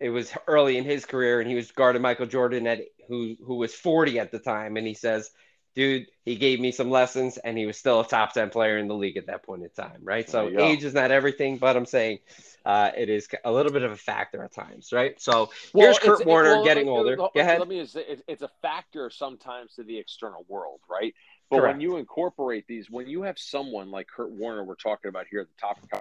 it 0.01 0.09
was 0.09 0.33
early 0.49 0.77
in 0.77 0.85
his 0.85 1.05
career, 1.05 1.41
and 1.41 1.49
he 1.49 1.55
was 1.55 1.71
guarding 1.71 2.03
Michael 2.03 2.27
Jordan 2.27 2.67
at 2.67 2.81
who 3.07 3.37
who 3.47 3.57
was 3.57 3.75
40 3.75 4.19
at 4.19 4.33
the 4.33 4.41
time, 4.41 4.77
and 4.77 4.87
he 4.87 4.95
says 4.95 5.31
dude, 5.75 6.07
he 6.25 6.37
gave 6.37 6.61
me 6.61 6.71
some 6.71 6.91
lessons 6.91 7.39
and 7.39 7.57
he 7.57 7.67
was 7.67 7.77
still 7.77 8.01
a 8.01 8.07
top 8.07 8.33
10 8.33 8.51
player 8.51 8.79
in 8.79 8.89
the 8.89 8.95
league 8.95 9.17
at 9.17 9.27
that 9.27 9.45
point 9.45 9.63
in 9.63 9.71
time, 9.71 10.01
right? 10.03 10.29
So 10.29 10.49
age 10.49 10.85
is 10.85 10.95
not 10.95 11.11
everything, 11.11 11.59
but 11.59 11.77
I'm 11.77 11.87
saying 11.87 12.19
uh, 12.65 12.91
it 12.97 13.09
is 13.09 13.29
a 13.45 13.51
little 13.51 13.73
bit 13.73 13.83
of 13.83 13.93
a 13.93 13.97
factor 13.97 14.45
at 14.45 14.55
times, 14.55 14.93
right? 14.93 15.21
So 15.21 15.51
well, 15.73 15.87
here's 15.87 15.99
Kurt 15.99 16.27
Warner 16.27 16.57
well, 16.57 16.65
getting 16.65 16.89
older. 16.89 17.17
Go 17.17 17.31
ahead. 17.35 17.59
Let 17.59 17.69
me 17.69 17.81
it's 17.81 18.43
a 18.43 18.51
factor 18.61 19.11
sometimes 19.11 19.75
to 19.75 19.83
the 19.83 19.99
external 19.99 20.45
world, 20.49 20.81
right? 20.91 21.15
But 21.51 21.61
Correct. 21.61 21.75
when 21.75 21.81
you 21.81 21.97
incorporate 21.97 22.67
these, 22.67 22.91
when 22.91 23.09
you 23.09 23.23
have 23.23 23.39
someone 23.39 23.91
like 23.91 24.07
Kurt 24.09 24.31
Warner, 24.31 24.65
we're 24.65 24.75
talking 24.75 25.09
about 25.09 25.27
here 25.31 25.41
at 25.41 25.49
the 25.49 25.61
top 25.61 25.79
of 25.83 26.01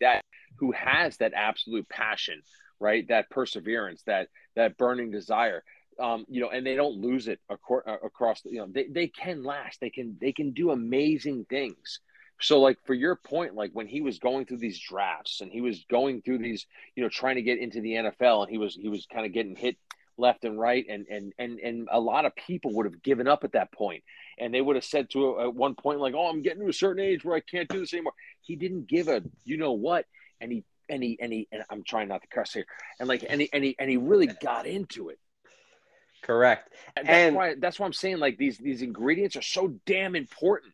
that 0.00 0.20
who 0.58 0.72
has 0.72 1.16
that 1.18 1.32
absolute 1.34 1.88
passion, 1.88 2.42
right? 2.80 3.06
That 3.08 3.30
perseverance, 3.30 4.02
that 4.06 4.28
that 4.54 4.76
burning 4.76 5.10
desire 5.10 5.62
um, 5.98 6.24
you 6.28 6.40
know, 6.40 6.50
and 6.50 6.66
they 6.66 6.74
don't 6.74 6.96
lose 7.00 7.28
it 7.28 7.40
across, 7.48 7.82
uh, 7.86 7.96
across 8.04 8.42
you 8.44 8.58
know, 8.58 8.66
they, 8.70 8.86
they 8.86 9.08
can 9.08 9.42
last, 9.42 9.80
they 9.80 9.90
can, 9.90 10.16
they 10.20 10.32
can 10.32 10.52
do 10.52 10.70
amazing 10.70 11.46
things. 11.48 12.00
So 12.40 12.60
like 12.60 12.78
for 12.84 12.94
your 12.94 13.16
point, 13.16 13.54
like 13.54 13.70
when 13.72 13.86
he 13.86 14.02
was 14.02 14.18
going 14.18 14.44
through 14.44 14.58
these 14.58 14.78
drafts 14.78 15.40
and 15.40 15.50
he 15.50 15.62
was 15.62 15.84
going 15.90 16.20
through 16.22 16.38
these, 16.38 16.66
you 16.94 17.02
know, 17.02 17.08
trying 17.08 17.36
to 17.36 17.42
get 17.42 17.58
into 17.58 17.80
the 17.80 17.92
NFL 17.92 18.42
and 18.42 18.50
he 18.50 18.58
was, 18.58 18.74
he 18.74 18.88
was 18.88 19.06
kind 19.06 19.24
of 19.24 19.32
getting 19.32 19.56
hit 19.56 19.76
left 20.18 20.44
and 20.44 20.58
right 20.58 20.86
and 20.88 21.06
and 21.08 21.32
and 21.38 21.58
and 21.58 21.88
a 21.92 22.00
lot 22.00 22.24
of 22.24 22.34
people 22.34 22.72
would 22.74 22.86
have 22.86 23.02
given 23.02 23.28
up 23.28 23.44
at 23.44 23.52
that 23.52 23.72
point. 23.72 24.02
And 24.38 24.52
they 24.52 24.60
would 24.60 24.76
have 24.76 24.84
said 24.84 25.10
to 25.10 25.40
at 25.40 25.54
one 25.54 25.74
point 25.74 26.00
like 26.00 26.14
oh 26.14 26.28
i'm 26.28 26.42
getting 26.42 26.62
to 26.62 26.68
a 26.68 26.72
certain 26.72 27.02
age 27.02 27.24
where 27.24 27.36
i 27.36 27.40
can't 27.40 27.68
do 27.68 27.80
this 27.80 27.92
anymore. 27.92 28.14
He 28.40 28.56
didn't 28.56 28.86
give 28.86 29.08
a 29.08 29.22
you 29.44 29.56
know 29.56 29.72
what? 29.72 30.06
And 30.40 30.52
he 30.52 30.64
and 30.88 31.02
he 31.02 31.18
and 31.20 31.32
he 31.32 31.48
and 31.52 31.62
i'm 31.70 31.82
trying 31.82 32.08
not 32.08 32.22
to 32.22 32.28
cuss 32.28 32.52
here. 32.52 32.66
And 32.98 33.08
like 33.08 33.24
and 33.28 33.40
he 33.40 33.50
and 33.52 33.64
he, 33.64 33.76
and 33.78 33.90
he 33.90 33.96
really 33.96 34.28
got 34.28 34.66
into 34.66 35.10
it 35.10 35.18
correct 36.26 36.72
and 36.96 37.06
that's 37.06 37.16
and, 37.16 37.36
why 37.36 37.54
that's 37.54 37.78
why 37.78 37.86
i'm 37.86 37.92
saying 37.92 38.18
like 38.18 38.36
these 38.36 38.58
these 38.58 38.82
ingredients 38.82 39.36
are 39.36 39.42
so 39.42 39.68
damn 39.86 40.16
important 40.16 40.72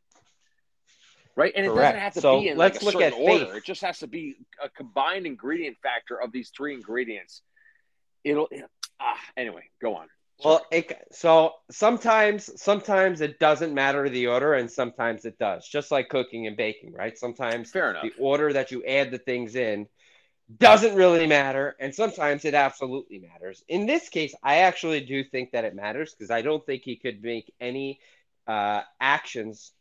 right 1.36 1.52
and 1.54 1.66
it 1.66 1.68
correct. 1.68 1.94
doesn't 1.94 2.00
have 2.00 2.14
to 2.14 2.20
so 2.20 2.40
be 2.40 2.48
in 2.48 2.56
let's 2.56 2.76
like 2.76 2.82
a 2.82 2.84
look 2.84 3.02
certain 3.02 3.20
at 3.20 3.30
order 3.30 3.46
faith. 3.46 3.56
it 3.56 3.64
just 3.64 3.82
has 3.82 3.98
to 3.98 4.06
be 4.06 4.36
a 4.62 4.68
combined 4.70 5.26
ingredient 5.26 5.76
factor 5.82 6.20
of 6.20 6.32
these 6.32 6.50
three 6.56 6.74
ingredients 6.74 7.42
it'll, 8.24 8.48
it'll 8.50 8.68
ah, 9.00 9.18
anyway, 9.36 9.62
go 9.80 9.96
on. 9.96 10.08
Well, 10.44 10.64
it, 10.72 10.92
so 11.12 11.52
sometimes 11.70 12.50
sometimes 12.60 13.20
it 13.20 13.38
doesn't 13.38 13.74
matter 13.74 14.08
the 14.08 14.26
order, 14.26 14.54
and 14.54 14.70
sometimes 14.70 15.24
it 15.24 15.38
does. 15.38 15.68
Just 15.68 15.90
like 15.90 16.08
cooking 16.08 16.46
and 16.46 16.56
baking, 16.56 16.94
right? 16.94 17.16
Sometimes 17.16 17.70
Fair 17.70 17.90
enough. 17.90 18.02
the 18.02 18.12
order 18.18 18.52
that 18.52 18.72
you 18.72 18.84
add 18.84 19.10
the 19.12 19.18
things 19.18 19.54
in 19.54 19.86
doesn't 20.58 20.94
really 20.94 21.26
matter, 21.26 21.76
and 21.78 21.94
sometimes 21.94 22.44
it 22.44 22.54
absolutely 22.54 23.18
matters. 23.18 23.62
In 23.68 23.86
this 23.86 24.08
case, 24.08 24.34
I 24.42 24.58
actually 24.58 25.00
do 25.00 25.24
think 25.24 25.52
that 25.52 25.64
it 25.64 25.74
matters 25.74 26.14
because 26.14 26.30
I 26.30 26.42
don't 26.42 26.64
think 26.64 26.82
he 26.82 26.96
could 26.96 27.22
make 27.22 27.52
any 27.60 28.00
uh, 28.46 28.82
actions 29.00 29.72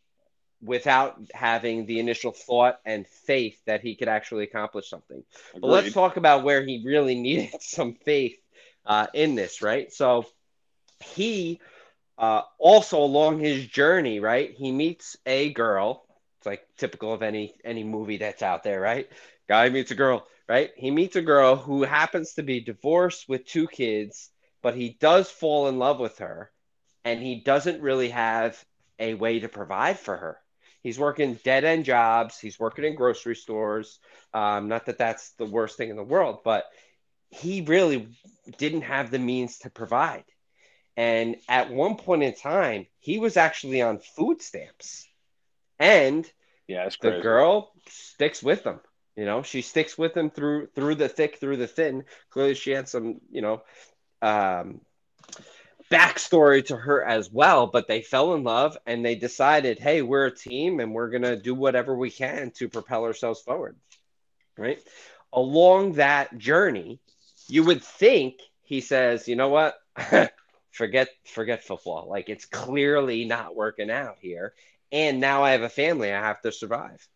without 0.62 1.20
having 1.34 1.86
the 1.86 2.00
initial 2.00 2.32
thought 2.32 2.80
and 2.86 3.08
faith 3.08 3.60
that 3.66 3.82
he 3.82 3.96
could 3.96 4.08
actually 4.08 4.44
accomplish 4.44 4.90
something. 4.90 5.24
Agreed. 5.50 5.62
But 5.62 5.68
let's 5.68 5.94
talk 5.94 6.18
about 6.18 6.44
where 6.44 6.64
he 6.64 6.84
really 6.86 7.16
needed 7.20 7.62
some 7.62 7.94
faith 7.94 8.38
uh, 8.86 9.08
in 9.14 9.36
this, 9.36 9.62
right? 9.62 9.92
So 9.92 10.26
he 11.00 11.60
uh, 12.18 12.44
also 12.60 13.00
along 13.02 13.40
his 13.40 13.66
journey, 13.66 14.20
right? 14.20 14.52
He 14.52 14.72
meets 14.72 15.18
a 15.26 15.52
girl. 15.52 16.06
It's 16.38 16.46
like 16.46 16.68
typical 16.78 17.14
of 17.14 17.24
any 17.24 17.54
any 17.64 17.84
movie 17.84 18.18
that's 18.18 18.42
out 18.42 18.64
there, 18.64 18.80
right? 18.80 19.10
Guy 19.48 19.70
meets 19.70 19.92
a 19.92 19.96
girl, 19.96 20.28
right? 20.52 20.72
He 20.76 20.92
meets 20.92 21.16
a 21.16 21.22
girl 21.22 21.56
who 21.56 21.84
happens 21.84 22.34
to 22.34 22.44
be 22.44 22.60
divorced 22.60 23.30
with 23.30 23.46
two 23.46 23.70
kids, 23.70 24.30
but 24.62 24.76
he 24.76 24.98
does 25.00 25.32
fall 25.32 25.70
in 25.70 25.80
love 25.80 25.98
with 25.98 26.18
her, 26.18 26.52
and 27.06 27.22
he 27.22 27.36
doesn't 27.36 27.82
really 27.82 28.10
have 28.10 28.62
a 29.00 29.14
way 29.14 29.40
to 29.40 29.48
provide 29.48 29.98
for 29.98 30.18
her. 30.18 30.38
He's 30.84 31.00
working 31.00 31.40
dead 31.46 31.64
end 31.64 31.86
jobs. 31.86 32.38
He's 32.38 32.60
working 32.60 32.84
in 32.84 32.96
grocery 32.96 33.38
stores. 33.38 33.98
Um, 34.34 34.68
not 34.68 34.88
that 34.88 34.98
that's 34.98 35.32
the 35.38 35.46
worst 35.46 35.78
thing 35.78 35.90
in 35.90 35.96
the 35.96 36.04
world, 36.04 36.40
but 36.44 36.66
he 37.30 37.62
really 37.62 38.10
didn't 38.58 38.82
have 38.82 39.10
the 39.10 39.20
means 39.20 39.60
to 39.60 39.70
provide. 39.70 40.26
And 40.98 41.38
at 41.48 41.72
one 41.72 41.96
point 41.96 42.24
in 42.24 42.36
time, 42.36 42.88
he 43.00 43.20
was 43.20 43.38
actually 43.38 43.82
on 43.82 44.00
food 44.00 44.42
stamps. 44.42 45.08
And 45.80 46.30
yeah, 46.68 46.90
the 47.00 47.22
girl 47.22 47.72
sticks 47.88 48.44
with 48.44 48.66
him. 48.66 48.82
You 49.16 49.26
know, 49.26 49.44
she 49.44 49.62
sticks 49.62 49.98
with 49.98 50.16
him 50.16 50.30
through 50.30 50.68
through 50.68 50.96
the 50.96 51.10
thick, 51.10 51.38
through 51.38 51.58
the 51.58 51.68
thin. 51.68 52.06
Clearly, 52.30 52.56
she 52.56 52.72
had 52.72 52.88
some, 52.88 53.20
you 53.30 53.42
know, 53.42 53.62
um, 54.22 54.82
backstory 55.92 56.66
to 56.68 56.78
her 56.78 57.04
as 57.04 57.30
well. 57.30 57.68
But 57.68 57.88
they 57.88 58.02
fell 58.02 58.34
in 58.34 58.44
love, 58.44 58.78
and 58.86 59.06
they 59.06 59.16
decided, 59.16 59.80
hey, 59.80 60.02
we're 60.02 60.28
a 60.28 60.36
team, 60.36 60.80
and 60.80 60.94
we're 60.94 61.10
gonna 61.10 61.36
do 61.36 61.54
whatever 61.54 61.96
we 61.96 62.10
can 62.10 62.52
to 62.52 62.70
propel 62.70 63.04
ourselves 63.04 63.42
forward. 63.42 63.76
Right 64.58 64.82
along 65.34 65.94
that 65.94 66.38
journey, 66.38 67.00
you 67.48 67.64
would 67.64 67.84
think 67.84 68.36
he 68.64 68.82
says, 68.82 69.28
you 69.28 69.36
know 69.36 69.50
what? 69.50 69.76
forget 70.72 71.10
forget 71.26 71.64
football. 71.64 72.08
Like 72.10 72.30
it's 72.30 72.46
clearly 72.46 73.26
not 73.26 73.56
working 73.56 73.92
out 73.92 74.18
here. 74.20 74.54
And 74.92 75.20
now 75.20 75.44
I 75.44 75.52
have 75.52 75.62
a 75.62 75.70
family. 75.70 76.12
I 76.12 76.22
have 76.22 76.42
to 76.42 76.52
survive. 76.52 77.08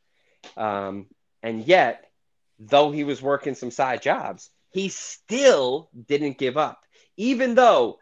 Um, 0.56 1.08
and 1.46 1.64
yet, 1.64 2.10
though 2.58 2.90
he 2.90 3.04
was 3.04 3.22
working 3.22 3.54
some 3.54 3.70
side 3.70 4.02
jobs, 4.02 4.50
he 4.72 4.90
still 4.90 5.90
didn't 6.08 6.40
give 6.40 6.58
up. 6.58 6.82
Even 7.18 7.54
though 7.54 8.00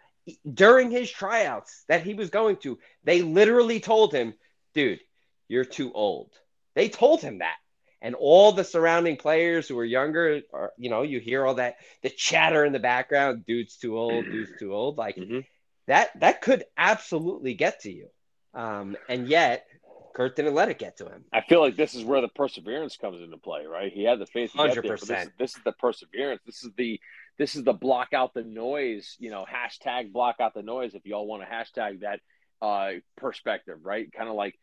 during 0.51 0.89
his 0.89 1.11
tryouts 1.11 1.83
that 1.89 2.03
he 2.03 2.13
was 2.13 2.29
going 2.29 2.55
to, 2.57 2.79
they 3.03 3.21
literally 3.21 3.81
told 3.81 4.13
him, 4.13 4.33
dude, 4.73 5.01
you're 5.49 5.65
too 5.65 5.91
old. 5.91 6.31
They 6.73 6.87
told 6.87 7.21
him 7.21 7.39
that 7.39 7.57
and 8.01 8.15
all 8.15 8.53
the 8.53 8.63
surrounding 8.63 9.17
players 9.17 9.67
who 9.67 9.75
were 9.75 9.85
younger 9.85 10.41
are 10.53 10.71
you 10.77 10.89
know 10.89 11.01
you 11.01 11.19
hear 11.19 11.45
all 11.45 11.55
that 11.55 11.75
the 12.01 12.09
chatter 12.09 12.65
in 12.65 12.73
the 12.73 12.79
background 12.79 13.45
dude's 13.45 13.77
too 13.77 13.97
old 13.97 14.25
dude's 14.25 14.51
too 14.59 14.73
old 14.73 14.97
like 14.97 15.15
mm-hmm. 15.15 15.39
that 15.87 16.09
that 16.19 16.41
could 16.41 16.65
absolutely 16.77 17.53
get 17.53 17.81
to 17.81 17.91
you 17.91 18.07
um, 18.53 18.97
and 19.07 19.27
yet 19.27 19.65
Kurt 20.13 20.35
didn't 20.35 20.53
let 20.53 20.69
it 20.69 20.79
get 20.79 20.97
to 20.97 21.05
him. 21.05 21.25
I 21.33 21.41
feel 21.41 21.59
like 21.59 21.75
this 21.75 21.95
is 21.95 22.03
where 22.03 22.21
the 22.21 22.27
perseverance 22.27 22.97
comes 22.97 23.21
into 23.21 23.37
play, 23.37 23.65
right? 23.65 23.91
He 23.91 24.03
had 24.03 24.19
the 24.19 24.25
faith. 24.27 24.51
Hundred 24.51 24.85
percent. 24.85 25.31
This, 25.37 25.53
this, 25.53 25.57
is 25.57 25.63
the 25.63 25.71
perseverance. 25.73 26.41
This 26.45 26.63
is 26.63 26.71
the 26.77 26.99
this 27.37 27.55
is 27.55 27.63
the 27.63 27.73
block 27.73 28.13
out 28.13 28.33
the 28.33 28.43
noise. 28.43 29.15
You 29.19 29.31
know, 29.31 29.45
hashtag 29.51 30.11
block 30.11 30.35
out 30.39 30.53
the 30.53 30.61
noise. 30.61 30.93
If 30.93 31.05
y'all 31.05 31.25
want 31.25 31.43
to 31.43 31.47
hashtag 31.47 32.01
that 32.01 32.19
uh, 32.61 32.99
perspective, 33.17 33.79
right? 33.83 34.11
Kind 34.11 34.29
of 34.29 34.35
like 34.35 34.55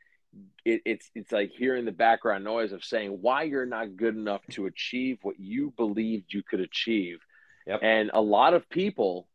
it, 0.65 0.83
it's 0.85 1.11
it's 1.15 1.33
like 1.33 1.51
hearing 1.51 1.85
the 1.85 1.93
background 1.93 2.45
noise 2.45 2.73
of 2.73 2.85
saying 2.85 3.19
why 3.21 3.43
you're 3.43 3.67
not 3.67 3.97
good 3.97 4.15
enough 4.15 4.43
to 4.53 4.67
achieve 4.67 5.19
what 5.23 5.39
you 5.39 5.73
believed 5.77 6.33
you 6.33 6.43
could 6.43 6.61
achieve. 6.61 7.19
Yep. 7.67 7.81
And 7.83 8.11
a 8.15 8.21
lot 8.21 8.55
of 8.55 8.69
people, 8.71 9.29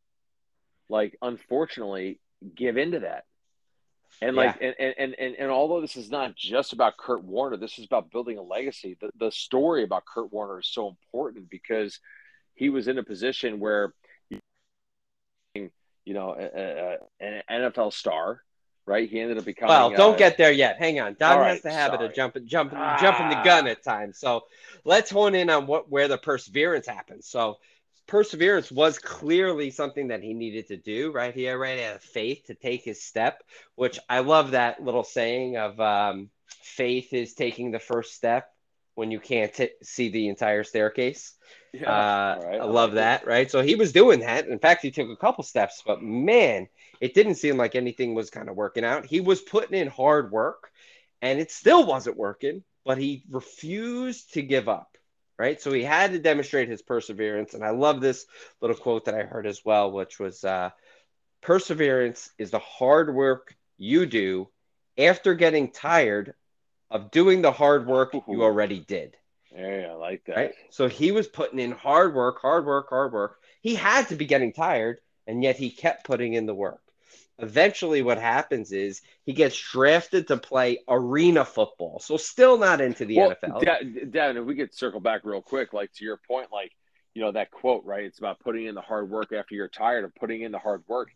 like 0.90 1.18
unfortunately, 1.22 2.20
give 2.56 2.78
into 2.78 3.02
that. 3.02 3.26
And 4.22 4.36
like 4.36 4.58
yeah. 4.62 4.72
and, 4.80 4.96
and 4.98 5.16
and 5.20 5.36
and 5.36 5.52
although 5.52 5.82
this 5.82 5.98
is 5.98 6.10
not 6.10 6.36
just 6.36 6.74
about 6.74 6.98
Kurt 6.98 7.24
Warner, 7.24 7.58
this 7.58 7.78
is 7.78 7.86
about 7.86 8.12
building 8.12 8.38
a 8.38 8.42
legacy. 8.42 8.98
The 9.00 9.12
the 9.18 9.32
story 9.32 9.84
about 9.84 10.06
Kurt 10.06 10.32
Warner 10.32 10.60
is 10.60 10.68
so 10.68 10.88
important 10.88 11.50
because 11.50 12.00
he 12.54 12.70
was 12.70 12.88
in 12.88 12.98
a 12.98 13.04
position 13.04 13.60
where 13.60 13.94
you 15.54 15.70
know 16.06 16.36
a, 16.38 16.98
a, 17.22 17.26
an 17.26 17.42
NFL 17.50 17.94
star 17.94 18.42
right? 18.88 19.10
He 19.10 19.20
ended 19.20 19.38
up 19.38 19.46
becoming. 19.46 19.70
Well, 19.70 19.90
don't 19.92 20.14
uh, 20.14 20.18
get 20.18 20.38
there 20.38 20.52
yet. 20.52 20.78
Hang 20.78 21.00
on. 21.00 21.16
Don 21.20 21.40
right, 21.40 21.54
has 21.54 21.62
the 21.62 21.72
habit 21.72 21.98
sorry. 21.98 22.08
of 22.08 22.14
jumping, 22.14 22.48
jumping, 22.48 22.78
ah. 22.80 22.98
jumping 23.00 23.30
the 23.30 23.42
gun 23.44 23.68
at 23.68 23.84
times. 23.84 24.20
So 24.20 24.46
let's 24.84 25.10
hone 25.10 25.36
in 25.36 25.50
on 25.50 25.68
what 25.68 25.90
where 25.90 26.08
the 26.08 26.18
perseverance 26.18 26.88
happens. 26.88 27.28
So 27.28 27.58
perseverance 28.08 28.72
was 28.72 29.00
clearly 29.00 29.72
something 29.72 30.10
that 30.10 30.22
he 30.22 30.34
needed 30.34 30.68
to 30.68 30.78
do, 30.78 31.12
right? 31.12 31.34
He 31.34 31.50
already 31.50 31.82
had 31.82 32.02
faith 32.02 32.46
to 32.48 32.56
take 32.56 32.84
his 32.84 33.02
step, 33.02 33.44
which 33.76 34.00
I 34.10 34.20
love 34.20 34.52
that 34.52 34.84
little 34.84 35.04
saying 35.04 35.58
of 35.58 35.80
um, 35.80 36.30
faith 36.48 37.14
is 37.14 37.34
taking 37.34 37.72
the 37.72 37.80
first 37.80 38.14
step 38.14 38.52
when 38.96 39.12
you 39.12 39.20
can't 39.20 39.54
t- 39.54 39.70
see 39.84 40.10
the 40.10 40.30
entire 40.30 40.64
staircase. 40.64 41.34
Yeah, 41.74 41.90
uh, 41.92 42.40
right. 42.42 42.62
I 42.62 42.64
love 42.64 42.94
that, 42.94 43.28
right? 43.28 43.52
So 43.52 43.62
he 43.62 43.76
was 43.76 43.92
doing 43.92 44.22
that. 44.22 44.48
In 44.48 44.60
fact, 44.60 44.82
he 44.82 44.92
took 44.92 45.10
a 45.10 45.18
couple 45.18 45.44
steps, 45.44 45.84
but 45.86 46.02
man, 46.02 46.68
it 47.02 47.14
didn't 47.14 47.36
seem 47.36 47.58
like 47.58 47.76
anything 47.76 48.14
was 48.14 48.30
kind 48.30 48.50
of 48.50 48.56
working 48.56 48.86
out. 48.86 49.06
He 49.06 49.20
was 49.20 49.42
putting 49.42 49.78
in 49.78 49.88
hard 49.88 50.32
work 50.32 50.72
and 51.22 51.40
it 51.40 51.52
still 51.52 51.86
wasn't 51.86 52.18
working, 52.18 52.64
but 52.86 52.98
he 52.98 53.24
refused 53.30 54.34
to 54.34 54.42
give 54.42 54.70
up. 54.70 54.98
Right. 55.38 55.60
So 55.62 55.72
he 55.74 55.84
had 55.84 56.14
to 56.14 56.20
demonstrate 56.20 56.70
his 56.70 56.82
perseverance. 56.82 57.54
And 57.54 57.64
I 57.64 57.72
love 57.72 58.00
this 58.00 58.26
little 58.62 58.76
quote 58.76 59.06
that 59.06 59.16
I 59.16 59.24
heard 59.24 59.46
as 59.46 59.66
well, 59.66 59.92
which 59.92 60.18
was 60.18 60.44
uh, 60.46 60.70
perseverance 61.42 62.30
is 62.38 62.52
the 62.52 62.60
hard 62.60 63.14
work 63.14 63.56
you 63.78 64.06
do 64.06 64.48
after 64.98 65.34
getting 65.34 65.72
tired 65.72 66.34
of 66.90 67.12
doing 67.12 67.42
the 67.42 67.52
hard 67.52 67.86
work 67.86 68.14
you 68.28 68.44
already 68.44 68.80
did. 68.80 69.18
Yeah, 69.54 69.90
I 69.92 69.94
like 69.96 70.24
that. 70.26 70.36
Right? 70.38 70.54
So 70.70 70.88
he 70.88 71.12
was 71.12 71.28
putting 71.28 71.60
in 71.60 71.72
hard 71.72 72.16
work, 72.16 72.42
hard 72.42 72.66
work, 72.66 72.90
hard 72.90 73.12
work. 73.12 73.40
He 73.62 73.76
had 73.76 74.08
to 74.10 74.16
be 74.16 74.26
getting 74.26 74.54
tired, 74.54 75.00
and 75.28 75.44
yet 75.44 75.58
he 75.58 75.70
kept 75.70 76.06
putting 76.06 76.34
in 76.34 76.46
the 76.46 76.56
work 76.56 76.82
eventually 77.40 78.02
what 78.02 78.18
happens 78.18 78.72
is 78.72 79.02
he 79.26 79.34
gets 79.34 79.60
drafted 79.60 80.28
to 80.28 80.38
play 80.38 80.80
arena 80.88 81.44
football. 81.44 82.00
So 82.00 82.18
still 82.18 82.58
not 82.58 82.82
into 82.82 83.06
the 83.06 83.18
well, 83.18 83.34
NFL. 83.44 84.12
Devin, 84.12 84.38
if 84.38 84.46
we 84.46 84.56
could 84.56 84.74
circle 84.74 85.00
back 85.00 85.22
real 85.24 85.42
quick, 85.42 85.74
like 85.74 85.92
to 85.94 86.06
your 86.06 86.20
point, 86.28 86.52
like, 86.52 86.72
you 87.14 87.22
know, 87.22 87.32
that 87.32 87.52
quote, 87.52 87.84
right? 87.86 88.06
It's 88.06 88.20
about 88.20 88.40
putting 88.40 88.66
in 88.66 88.76
the 88.76 88.82
hard 88.82 89.10
work 89.10 89.32
after 89.32 89.56
you're 89.56 89.68
tired 89.68 90.06
of 90.06 90.16
putting 90.16 90.42
in 90.42 90.52
the 90.52 90.60
hard 90.60 90.84
work. 90.88 91.10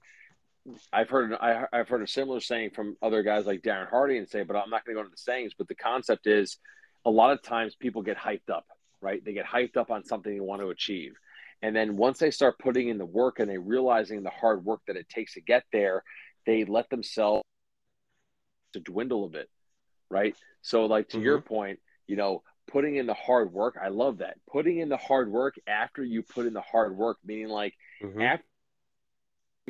I've 0.92 1.10
heard 1.10 1.34
I, 1.34 1.66
have 1.72 1.88
heard 1.88 2.02
a 2.02 2.08
similar 2.08 2.42
saying 2.42 2.72
from 2.72 2.98
other 3.02 3.24
guys 3.24 3.46
like 3.46 3.62
Darren 3.62 3.90
Hardy 3.90 4.18
and 4.18 4.28
say, 4.28 4.44
but 4.44 4.56
I'm 4.56 4.70
not 4.70 4.86
going 4.86 4.96
to 4.96 5.02
go 5.02 5.06
into 5.06 5.12
the 5.12 5.22
sayings. 5.22 5.54
But 5.58 5.68
the 5.68 5.76
concept 5.76 6.28
is, 6.28 6.58
a 7.06 7.10
lot 7.10 7.32
of 7.32 7.42
times 7.42 7.76
people 7.76 8.02
get 8.02 8.18
hyped 8.18 8.50
up, 8.50 8.66
right? 9.02 9.24
They 9.24 9.34
get 9.34 9.46
hyped 9.46 9.78
up 9.78 9.90
on 9.90 10.04
something 10.04 10.34
they 10.34 10.42
want 10.42 10.62
to 10.62 10.70
achieve, 10.70 11.14
and 11.62 11.76
then 11.76 11.98
once 11.98 12.20
they 12.20 12.32
start 12.32 12.60
putting 12.60 12.90
in 12.90 12.98
the 12.98 13.06
work 13.06 13.40
and 13.40 13.50
they 13.50 13.58
realizing 13.58 14.24
the 14.24 14.30
hard 14.30 14.64
work 14.64 14.82
that 14.88 14.96
it 14.96 15.10
takes 15.10 15.34
to 15.34 15.42
get 15.42 15.64
there, 15.72 16.04
they 16.46 16.64
let 16.64 16.90
themselves 16.90 17.44
to 18.74 18.80
dwindle 18.80 19.26
a 19.26 19.30
bit, 19.30 19.50
right? 20.10 20.36
So, 20.62 20.86
like 20.86 21.10
to 21.10 21.18
mm-hmm. 21.18 21.26
your 21.26 21.42
point, 21.42 21.80
you 22.08 22.16
know, 22.16 22.44
putting 22.68 22.96
in 22.96 23.08
the 23.08 23.14
hard 23.14 23.52
work, 23.52 23.78
I 23.82 23.90
love 23.90 24.20
that. 24.20 24.38
Putting 24.50 24.80
in 24.80 24.90
the 24.90 24.98
hard 24.98 25.32
work 25.32 25.56
after 25.68 26.04
you 26.04 26.24
put 26.24 26.46
in 26.46 26.54
the 26.54 26.62
hard 26.62 26.96
work, 26.96 27.18
meaning 27.26 27.50
like 27.50 27.74
mm-hmm. 28.02 28.22
after 28.22 28.46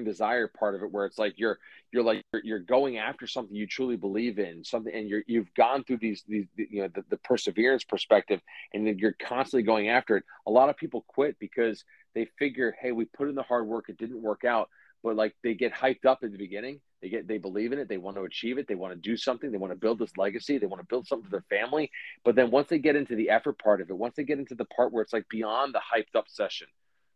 desire 0.04 0.48
part 0.48 0.76
of 0.76 0.84
it 0.84 0.92
where 0.92 1.06
it's 1.06 1.18
like 1.18 1.34
you're 1.38 1.60
you're 1.92 2.04
like 2.04 2.24
you're, 2.34 2.44
you're 2.44 2.60
going 2.60 2.98
after 2.98 3.28
something 3.28 3.56
you 3.56 3.68
truly 3.68 3.96
believe 3.96 4.40
in 4.40 4.64
something 4.64 4.94
and 4.94 5.10
you're 5.10 5.24
you've 5.28 5.54
gone 5.54 5.84
through 5.84 5.98
these 5.98 6.24
these 6.28 6.46
you 6.56 6.82
know 6.82 6.90
the, 6.94 7.04
the 7.10 7.18
perseverance 7.18 7.84
perspective 7.84 8.42
and 8.74 8.86
then 8.86 8.98
you're 8.98 9.16
constantly 9.20 9.64
going 9.64 9.90
after 9.90 10.18
it. 10.18 10.24
A 10.48 10.52
lot 10.52 10.70
of 10.70 10.78
people 10.78 11.06
quit 11.08 11.38
because 11.40 11.84
they 12.16 12.28
figure 12.38 12.76
hey 12.82 12.92
we 12.92 13.06
put 13.06 13.30
in 13.30 13.36
the 13.36 13.44
hard 13.44 13.68
work 13.68 13.90
it 13.90 13.98
didn't 13.98 14.22
work 14.22 14.44
out. 14.44 14.70
But 15.02 15.16
like 15.16 15.36
they 15.44 15.54
get 15.54 15.74
hyped 15.74 16.06
up 16.06 16.24
in 16.24 16.32
the 16.32 16.38
beginning. 16.38 16.82
They 17.02 17.08
get 17.08 17.28
they 17.28 17.38
believe 17.38 17.72
in 17.72 17.80
it. 17.80 17.88
They 17.88 17.98
want 17.98 18.18
to 18.18 18.24
achieve 18.24 18.58
it. 18.58 18.68
They 18.68 18.76
want 18.76 18.94
to 18.94 19.00
do 19.00 19.16
something. 19.16 19.50
They 19.50 19.58
want 19.58 19.72
to 19.72 19.80
build 19.80 20.00
this 20.00 20.18
legacy. 20.18 20.58
They 20.58 20.66
want 20.66 20.82
to 20.82 20.88
build 20.88 21.08
something 21.08 21.30
for 21.30 21.32
their 21.32 21.60
family. 21.60 21.90
But 22.26 22.36
then 22.36 22.52
once 22.52 22.68
they 22.68 22.80
get 22.80 22.98
into 22.98 23.16
the 23.16 23.30
effort 23.30 23.58
part 23.58 23.80
of 23.82 23.90
it 23.90 23.98
once 23.98 24.16
they 24.16 24.24
get 24.24 24.40
into 24.40 24.56
the 24.56 24.66
part 24.66 24.92
where 24.92 25.02
it's 25.02 25.14
like 25.14 25.30
beyond 25.30 25.74
the 25.74 25.80
hyped 25.80 26.18
up 26.18 26.28
session 26.28 26.68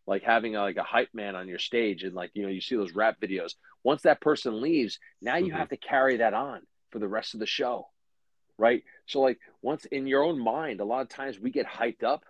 like 0.05 0.23
having 0.23 0.55
a, 0.55 0.61
like 0.61 0.77
a 0.77 0.83
hype 0.83 1.09
man 1.13 1.35
on 1.35 1.47
your 1.47 1.59
stage 1.59 2.03
and 2.03 2.13
like 2.13 2.31
you 2.33 2.43
know 2.43 2.49
you 2.49 2.61
see 2.61 2.75
those 2.75 2.93
rap 2.93 3.19
videos. 3.21 3.53
Once 3.83 4.03
that 4.03 4.21
person 4.21 4.61
leaves 4.61 4.99
now 5.21 5.35
you 5.35 5.47
mm-hmm. 5.47 5.57
have 5.57 5.69
to 5.69 5.77
carry 5.77 6.17
that 6.17 6.33
on 6.33 6.61
for 6.91 6.99
the 6.99 7.07
rest 7.07 7.33
of 7.33 7.39
the 7.39 7.45
show 7.45 7.87
right? 8.57 8.83
So 9.07 9.21
like 9.21 9.39
once 9.61 9.85
in 9.85 10.07
your 10.07 10.23
own 10.23 10.39
mind 10.39 10.79
a 10.79 10.85
lot 10.85 11.01
of 11.01 11.09
times 11.09 11.39
we 11.39 11.51
get 11.51 11.65
hyped 11.65 12.03
up 12.03 12.23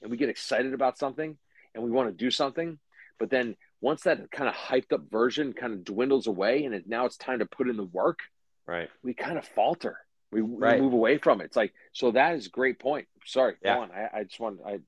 and 0.00 0.10
we 0.10 0.16
get 0.16 0.28
excited 0.28 0.74
about 0.74 0.98
something 0.98 1.36
and 1.74 1.82
we 1.82 1.90
want 1.90 2.08
to 2.08 2.24
do 2.24 2.30
something 2.30 2.78
but 3.18 3.30
then 3.30 3.56
once 3.80 4.02
that 4.02 4.30
kind 4.30 4.48
of 4.48 4.54
hyped 4.54 4.92
up 4.92 5.10
version 5.10 5.52
kind 5.52 5.72
of 5.72 5.84
dwindles 5.84 6.26
away 6.26 6.64
and 6.64 6.74
it, 6.74 6.86
now 6.86 7.06
it's 7.06 7.16
time 7.16 7.38
to 7.38 7.46
put 7.46 7.68
in 7.68 7.76
the 7.76 7.84
work 7.84 8.20
right. 8.66 8.88
we 9.02 9.14
kind 9.14 9.38
of 9.38 9.44
falter. 9.44 9.98
We, 10.30 10.40
right. 10.40 10.76
we 10.76 10.82
move 10.82 10.94
away 10.94 11.18
from 11.18 11.40
it. 11.40 11.44
It's 11.44 11.56
like 11.56 11.74
so 11.92 12.10
that 12.12 12.36
is 12.36 12.46
a 12.46 12.50
great 12.50 12.78
point. 12.78 13.06
Sorry 13.26 13.54
yeah. 13.62 13.76
go 13.76 13.82
on. 13.82 13.90
I, 13.90 14.20
I 14.20 14.24
just 14.24 14.40
want 14.40 14.60
i 14.66 14.78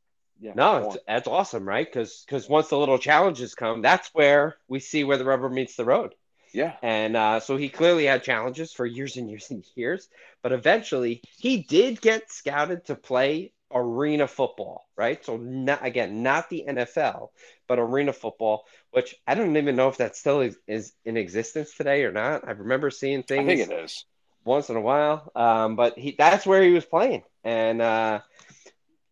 yeah, 0.44 0.52
no, 0.54 0.94
that's 1.06 1.26
awesome, 1.26 1.66
right? 1.66 1.86
Because 1.86 2.22
because 2.26 2.46
once 2.50 2.68
the 2.68 2.76
little 2.76 2.98
challenges 2.98 3.54
come, 3.54 3.80
that's 3.80 4.10
where 4.12 4.56
we 4.68 4.78
see 4.78 5.02
where 5.02 5.16
the 5.16 5.24
rubber 5.24 5.48
meets 5.48 5.74
the 5.74 5.86
road. 5.86 6.14
Yeah. 6.52 6.74
And 6.82 7.16
uh, 7.16 7.40
so 7.40 7.56
he 7.56 7.70
clearly 7.70 8.04
had 8.04 8.22
challenges 8.22 8.70
for 8.70 8.84
years 8.84 9.16
and 9.16 9.30
years 9.30 9.50
and 9.50 9.64
years, 9.74 10.06
but 10.42 10.52
eventually 10.52 11.22
he 11.38 11.62
did 11.62 11.98
get 11.98 12.30
scouted 12.30 12.84
to 12.86 12.94
play 12.94 13.52
arena 13.72 14.28
football, 14.28 14.86
right? 14.98 15.24
So 15.24 15.38
not 15.38 15.82
again, 15.82 16.22
not 16.22 16.50
the 16.50 16.66
NFL, 16.68 17.30
but 17.66 17.78
arena 17.78 18.12
football, 18.12 18.66
which 18.90 19.14
I 19.26 19.34
don't 19.34 19.56
even 19.56 19.76
know 19.76 19.88
if 19.88 19.96
that 19.96 20.14
still 20.14 20.42
is, 20.42 20.58
is 20.66 20.92
in 21.06 21.16
existence 21.16 21.72
today 21.74 22.04
or 22.04 22.12
not. 22.12 22.46
I 22.46 22.50
remember 22.50 22.90
seeing 22.90 23.22
things. 23.22 23.44
I 23.44 23.56
think 23.56 23.70
it 23.70 23.84
is 23.84 24.04
once 24.44 24.68
in 24.68 24.76
a 24.76 24.80
while, 24.82 25.32
um, 25.34 25.74
but 25.74 25.98
he 25.98 26.14
that's 26.18 26.44
where 26.44 26.62
he 26.62 26.72
was 26.72 26.84
playing, 26.84 27.22
and 27.42 27.80
uh, 27.80 28.20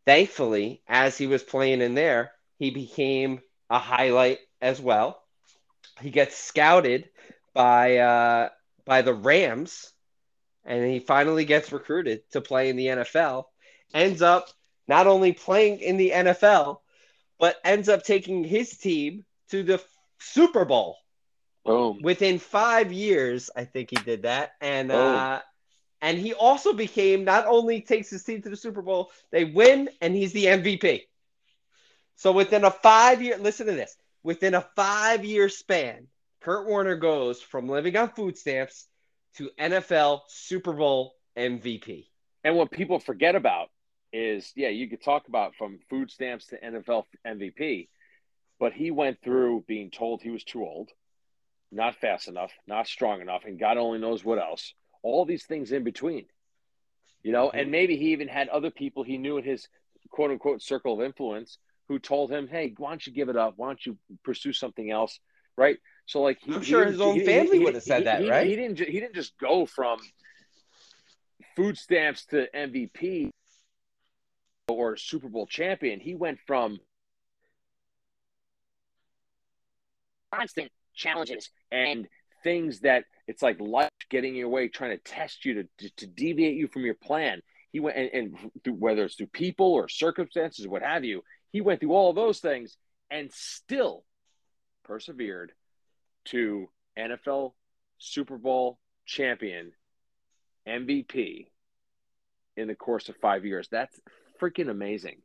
thankfully, 0.06 0.82
as 0.88 1.16
he 1.16 1.26
was 1.26 1.42
playing 1.42 1.80
in 1.80 1.94
there, 1.94 2.32
he 2.58 2.70
became 2.70 3.40
a 3.70 3.78
highlight 3.78 4.38
as 4.60 4.80
well. 4.80 5.22
He 6.00 6.10
gets 6.10 6.36
scouted 6.36 7.08
by 7.54 7.98
uh, 7.98 8.48
by 8.84 9.02
the 9.02 9.14
Rams, 9.14 9.92
and 10.64 10.90
he 10.90 10.98
finally 10.98 11.44
gets 11.44 11.72
recruited 11.72 12.22
to 12.32 12.40
play 12.40 12.68
in 12.68 12.76
the 12.76 12.86
NFL. 12.86 13.44
Ends 13.94 14.22
up 14.22 14.48
not 14.88 15.06
only 15.06 15.32
playing 15.32 15.80
in 15.80 15.96
the 15.96 16.10
NFL, 16.10 16.78
but 17.38 17.56
ends 17.64 17.88
up 17.88 18.04
taking 18.04 18.44
his 18.44 18.76
team 18.78 19.24
to 19.50 19.62
the 19.62 19.82
Super 20.18 20.64
Bowl. 20.64 20.96
Boom. 21.64 22.00
Within 22.02 22.38
five 22.38 22.92
years, 22.92 23.50
I 23.54 23.64
think 23.64 23.90
he 23.90 23.96
did 23.96 24.22
that, 24.22 24.52
and 24.60 24.90
uh, 24.90 25.40
and 26.02 26.18
he 26.18 26.34
also 26.34 26.72
became 26.72 27.24
not 27.24 27.46
only 27.46 27.80
takes 27.80 28.10
his 28.10 28.24
team 28.24 28.42
to 28.42 28.50
the 28.50 28.56
Super 28.56 28.82
Bowl, 28.82 29.12
they 29.30 29.44
win, 29.44 29.88
and 30.00 30.14
he's 30.14 30.32
the 30.32 30.46
MVP. 30.46 31.02
So 32.16 32.32
within 32.32 32.64
a 32.64 32.72
five 32.72 33.22
year, 33.22 33.38
listen 33.38 33.68
to 33.68 33.72
this, 33.72 33.96
within 34.24 34.54
a 34.54 34.66
five 34.74 35.24
year 35.24 35.48
span, 35.48 36.08
Kurt 36.40 36.66
Warner 36.66 36.96
goes 36.96 37.40
from 37.40 37.68
living 37.68 37.96
on 37.96 38.10
food 38.10 38.36
stamps 38.36 38.88
to 39.36 39.50
NFL 39.58 40.22
Super 40.26 40.72
Bowl 40.72 41.14
MVP. 41.36 42.08
And 42.42 42.56
what 42.56 42.72
people 42.72 42.98
forget 42.98 43.36
about 43.36 43.68
is, 44.12 44.52
yeah, 44.56 44.68
you 44.68 44.90
could 44.90 45.02
talk 45.02 45.28
about 45.28 45.54
from 45.54 45.78
food 45.88 46.10
stamps 46.10 46.46
to 46.46 46.58
NFL 46.58 47.04
MVP, 47.24 47.88
but 48.58 48.72
he 48.72 48.90
went 48.90 49.22
through 49.22 49.64
being 49.68 49.92
told 49.92 50.20
he 50.20 50.30
was 50.30 50.42
too 50.42 50.62
old, 50.64 50.90
not 51.70 51.94
fast 51.94 52.26
enough, 52.26 52.50
not 52.66 52.88
strong 52.88 53.20
enough, 53.20 53.44
and 53.44 53.58
God 53.58 53.76
only 53.76 54.00
knows 54.00 54.24
what 54.24 54.40
else 54.40 54.74
all 55.02 55.24
these 55.24 55.44
things 55.44 55.72
in 55.72 55.84
between, 55.84 56.26
you 57.22 57.32
know, 57.32 57.48
mm-hmm. 57.48 57.58
and 57.58 57.70
maybe 57.70 57.96
he 57.96 58.12
even 58.12 58.28
had 58.28 58.48
other 58.48 58.70
people 58.70 59.02
he 59.02 59.18
knew 59.18 59.38
in 59.38 59.44
his 59.44 59.68
quote 60.10 60.30
unquote 60.30 60.62
circle 60.62 60.94
of 60.94 61.04
influence 61.04 61.58
who 61.88 61.98
told 61.98 62.30
him, 62.30 62.48
Hey, 62.48 62.74
why 62.76 62.90
don't 62.90 63.06
you 63.06 63.12
give 63.12 63.28
it 63.28 63.36
up? 63.36 63.54
Why 63.56 63.68
don't 63.68 63.84
you 63.84 63.98
pursue 64.24 64.52
something 64.52 64.90
else? 64.90 65.18
Right. 65.56 65.76
So 66.06 66.22
like, 66.22 66.38
he, 66.42 66.54
I'm 66.54 66.62
sure 66.62 66.84
his 66.84 67.00
own 67.00 67.16
he, 67.16 67.26
family 67.26 67.58
he, 67.58 67.64
would 67.64 67.74
have 67.74 67.82
said 67.82 68.06
that, 68.06 68.26
right? 68.26 68.46
He 68.46 68.56
didn't, 68.56 68.78
he 68.78 69.00
didn't 69.00 69.14
just 69.14 69.36
go 69.38 69.66
from 69.66 69.98
food 71.56 71.76
stamps 71.76 72.24
to 72.26 72.48
MVP 72.54 73.30
or 74.68 74.96
Super 74.96 75.28
Bowl 75.28 75.46
champion. 75.46 76.00
He 76.00 76.14
went 76.14 76.38
from 76.46 76.78
constant 80.32 80.70
challenges 80.94 81.50
and 81.70 82.08
things 82.42 82.80
that 82.80 83.04
it's 83.32 83.42
like 83.42 83.58
life 83.60 83.88
getting 84.10 84.32
in 84.32 84.40
your 84.40 84.50
way, 84.50 84.68
trying 84.68 84.90
to 84.90 85.02
test 85.02 85.46
you 85.46 85.54
to, 85.54 85.68
to, 85.78 85.90
to 85.96 86.06
deviate 86.06 86.54
you 86.54 86.68
from 86.68 86.84
your 86.84 86.94
plan. 86.94 87.40
He 87.72 87.80
went 87.80 87.96
and, 87.96 88.10
and 88.12 88.50
through, 88.62 88.74
whether 88.74 89.04
it's 89.04 89.14
through 89.14 89.28
people 89.28 89.72
or 89.72 89.88
circumstances, 89.88 90.68
what 90.68 90.82
have 90.82 91.02
you, 91.02 91.24
he 91.50 91.62
went 91.62 91.80
through 91.80 91.94
all 91.94 92.12
those 92.12 92.40
things 92.40 92.76
and 93.10 93.32
still 93.32 94.04
persevered 94.84 95.52
to 96.26 96.68
NFL 96.98 97.54
Super 97.96 98.36
Bowl 98.36 98.78
champion 99.06 99.72
MVP 100.68 101.46
in 102.58 102.68
the 102.68 102.74
course 102.74 103.08
of 103.08 103.16
five 103.16 103.46
years. 103.46 103.66
That's 103.70 103.98
freaking 104.38 104.68
amazing. 104.68 105.22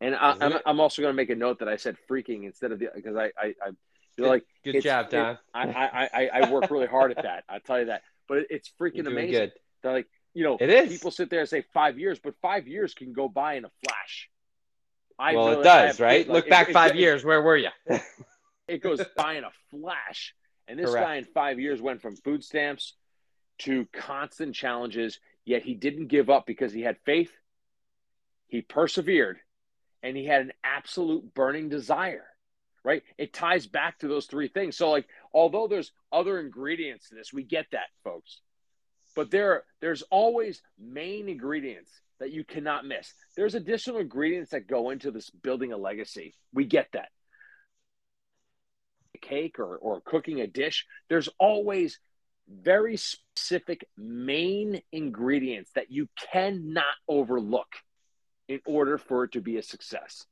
And 0.00 0.14
I, 0.14 0.32
am 0.32 0.38
I'm, 0.40 0.58
I'm 0.64 0.80
also 0.80 1.02
going 1.02 1.12
to 1.12 1.16
make 1.16 1.28
a 1.28 1.36
note 1.36 1.58
that 1.58 1.68
I 1.68 1.76
said 1.76 1.96
freaking 2.10 2.44
instead 2.44 2.72
of 2.72 2.78
the 2.78 2.88
because 2.94 3.14
I, 3.14 3.30
I, 3.38 3.54
I 3.62 3.70
you're 4.16 4.28
like, 4.28 4.44
good 4.64 4.82
job, 4.82 5.10
Don. 5.10 5.32
It, 5.32 5.38
I, 5.54 6.08
I, 6.12 6.30
I 6.34 6.50
work 6.50 6.70
really 6.70 6.86
hard 6.86 7.12
at 7.12 7.22
that. 7.22 7.44
I'll 7.48 7.60
tell 7.60 7.78
you 7.78 7.86
that. 7.86 8.02
But 8.28 8.46
it's 8.50 8.70
freaking 8.80 9.06
amazing. 9.06 9.32
Good. 9.32 9.52
They're 9.82 9.92
like, 9.92 10.08
you 10.34 10.44
know, 10.44 10.56
it 10.60 10.70
is. 10.70 10.90
People 10.90 11.10
sit 11.10 11.30
there 11.30 11.40
and 11.40 11.48
say 11.48 11.64
five 11.74 11.98
years, 11.98 12.18
but 12.22 12.34
five 12.40 12.66
years 12.66 12.94
can 12.94 13.12
go 13.12 13.28
by 13.28 13.54
in 13.54 13.64
a 13.64 13.70
flash. 13.84 14.30
I 15.18 15.34
well, 15.34 15.60
it 15.60 15.62
does, 15.62 16.00
right? 16.00 16.26
Like, 16.26 16.34
Look 16.34 16.48
back 16.48 16.68
it, 16.70 16.72
five 16.72 16.92
it, 16.92 16.96
years. 16.96 17.24
Where 17.24 17.42
were 17.42 17.56
you? 17.56 17.68
it 18.68 18.82
goes 18.82 19.00
by 19.16 19.34
in 19.34 19.44
a 19.44 19.50
flash. 19.70 20.34
And 20.66 20.78
this 20.78 20.90
Correct. 20.90 21.06
guy 21.06 21.14
in 21.16 21.24
five 21.24 21.60
years 21.60 21.82
went 21.82 22.00
from 22.00 22.16
food 22.16 22.42
stamps 22.42 22.94
to 23.58 23.86
constant 23.92 24.54
challenges, 24.54 25.18
yet 25.44 25.62
he 25.62 25.74
didn't 25.74 26.06
give 26.06 26.30
up 26.30 26.46
because 26.46 26.72
he 26.72 26.80
had 26.80 26.96
faith. 27.04 27.30
He 28.48 28.62
persevered 28.62 29.38
and 30.02 30.16
he 30.16 30.24
had 30.26 30.42
an 30.42 30.52
absolute 30.64 31.34
burning 31.34 31.68
desire 31.68 32.24
right? 32.84 33.02
It 33.18 33.32
ties 33.32 33.66
back 33.66 33.98
to 33.98 34.08
those 34.08 34.26
three 34.26 34.48
things. 34.48 34.76
So, 34.76 34.90
like, 34.90 35.06
although 35.32 35.68
there's 35.68 35.92
other 36.10 36.40
ingredients 36.40 37.08
to 37.08 37.14
this, 37.14 37.32
we 37.32 37.42
get 37.42 37.66
that, 37.72 37.86
folks. 38.04 38.40
But 39.14 39.30
there, 39.30 39.64
there's 39.80 40.02
always 40.02 40.62
main 40.78 41.28
ingredients 41.28 41.90
that 42.18 42.30
you 42.30 42.44
cannot 42.44 42.86
miss. 42.86 43.12
There's 43.36 43.54
additional 43.54 43.98
ingredients 43.98 44.52
that 44.52 44.66
go 44.66 44.90
into 44.90 45.10
this 45.10 45.30
building 45.30 45.72
a 45.72 45.76
legacy. 45.76 46.34
We 46.52 46.64
get 46.64 46.88
that. 46.92 47.08
Cake 49.20 49.60
or, 49.60 49.76
or 49.76 50.00
cooking 50.00 50.40
a 50.40 50.46
dish, 50.46 50.86
there's 51.08 51.28
always 51.38 52.00
very 52.48 52.96
specific 52.96 53.86
main 53.96 54.82
ingredients 54.90 55.70
that 55.74 55.90
you 55.90 56.08
cannot 56.32 56.84
overlook 57.08 57.68
in 58.48 58.60
order 58.66 58.98
for 58.98 59.24
it 59.24 59.32
to 59.32 59.40
be 59.40 59.56
a 59.58 59.62
success. 59.62 60.26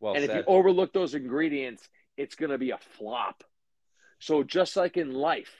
Well 0.00 0.14
and 0.14 0.24
said. 0.24 0.30
if 0.30 0.36
you 0.36 0.44
overlook 0.46 0.92
those 0.92 1.14
ingredients, 1.14 1.88
it's 2.16 2.34
going 2.34 2.50
to 2.50 2.58
be 2.58 2.70
a 2.70 2.78
flop. 2.98 3.44
So, 4.18 4.42
just 4.42 4.76
like 4.76 4.96
in 4.96 5.12
life, 5.12 5.54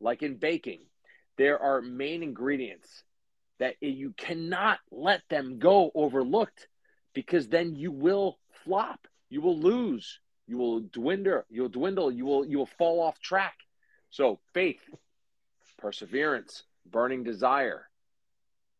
like 0.00 0.22
in 0.22 0.36
baking, 0.36 0.80
there 1.36 1.58
are 1.58 1.82
main 1.82 2.22
ingredients 2.22 3.04
that 3.58 3.76
you 3.80 4.14
cannot 4.16 4.78
let 4.90 5.22
them 5.28 5.58
go 5.58 5.90
overlooked 5.94 6.68
because 7.14 7.48
then 7.48 7.76
you 7.76 7.92
will 7.92 8.38
flop. 8.64 9.06
You 9.28 9.40
will 9.40 9.58
lose. 9.58 10.20
You 10.46 10.58
will 10.58 10.80
dwindle. 10.80 11.42
You'll 11.48 11.68
dwindle. 11.68 12.10
You 12.10 12.24
will 12.24 12.44
you 12.44 12.58
will 12.58 12.66
fall 12.78 13.00
off 13.00 13.20
track. 13.20 13.54
So 14.10 14.40
faith, 14.52 14.82
perseverance, 15.78 16.64
burning 16.86 17.24
desire, 17.24 17.88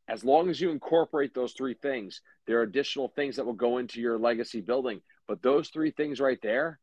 as 0.08 0.24
long 0.24 0.50
as 0.50 0.60
you 0.60 0.70
incorporate 0.70 1.34
those 1.34 1.52
three 1.52 1.74
things, 1.74 2.20
there 2.46 2.58
are 2.58 2.62
additional 2.62 3.08
things 3.08 3.36
that 3.36 3.46
will 3.46 3.54
go 3.54 3.78
into 3.78 4.00
your 4.00 4.18
legacy 4.18 4.60
building. 4.60 5.00
But 5.26 5.42
those 5.42 5.68
three 5.68 5.90
things 5.90 6.20
right 6.20 6.40
there, 6.42 6.78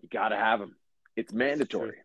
you 0.00 0.08
got 0.08 0.28
to 0.28 0.36
have 0.36 0.60
them. 0.60 0.76
It's 1.16 1.32
mandatory. 1.32 1.98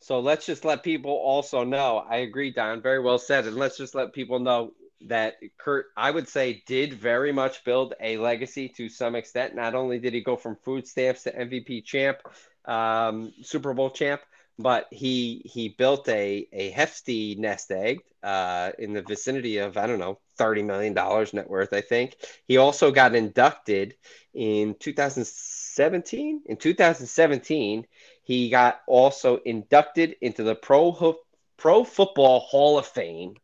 So 0.00 0.20
let's 0.20 0.46
just 0.46 0.64
let 0.64 0.82
people 0.82 1.12
also 1.12 1.62
know. 1.62 1.98
I 1.98 2.18
agree, 2.18 2.52
Don. 2.52 2.80
Very 2.80 3.00
well 3.00 3.18
said. 3.18 3.46
And 3.46 3.56
let's 3.56 3.76
just 3.76 3.94
let 3.94 4.14
people 4.14 4.38
know 4.38 4.72
that 5.02 5.36
Kurt, 5.58 5.86
I 5.96 6.10
would 6.10 6.28
say, 6.28 6.62
did 6.66 6.94
very 6.94 7.32
much 7.32 7.64
build 7.64 7.94
a 8.00 8.16
legacy 8.16 8.68
to 8.76 8.88
some 8.88 9.14
extent. 9.14 9.54
Not 9.54 9.74
only 9.74 9.98
did 9.98 10.14
he 10.14 10.22
go 10.22 10.36
from 10.36 10.56
food 10.56 10.86
stamps 10.86 11.24
to 11.24 11.32
MVP 11.32 11.84
champ, 11.84 12.18
um, 12.64 13.32
Super 13.42 13.74
Bowl 13.74 13.90
champ, 13.90 14.22
but 14.62 14.86
he 14.90 15.42
he 15.44 15.68
built 15.68 16.08
a 16.08 16.48
a 16.52 16.70
hefty 16.70 17.34
nest 17.36 17.70
egg 17.70 18.00
uh, 18.22 18.72
in 18.78 18.92
the 18.92 19.02
vicinity 19.02 19.58
of 19.58 19.76
I 19.76 19.86
don't 19.86 19.98
know 19.98 20.18
thirty 20.36 20.62
million 20.62 20.94
dollars 20.94 21.32
net 21.32 21.48
worth. 21.48 21.72
I 21.72 21.80
think 21.80 22.16
he 22.46 22.56
also 22.56 22.90
got 22.90 23.14
inducted 23.14 23.96
in 24.34 24.74
2017. 24.78 26.42
In 26.46 26.56
2017, 26.56 27.86
he 28.22 28.50
got 28.50 28.80
also 28.86 29.38
inducted 29.38 30.16
into 30.20 30.42
the 30.42 30.54
Pro 30.54 31.16
Pro 31.56 31.84
Football 31.84 32.40
Hall 32.40 32.78
of 32.78 32.86
Fame, 32.86 33.34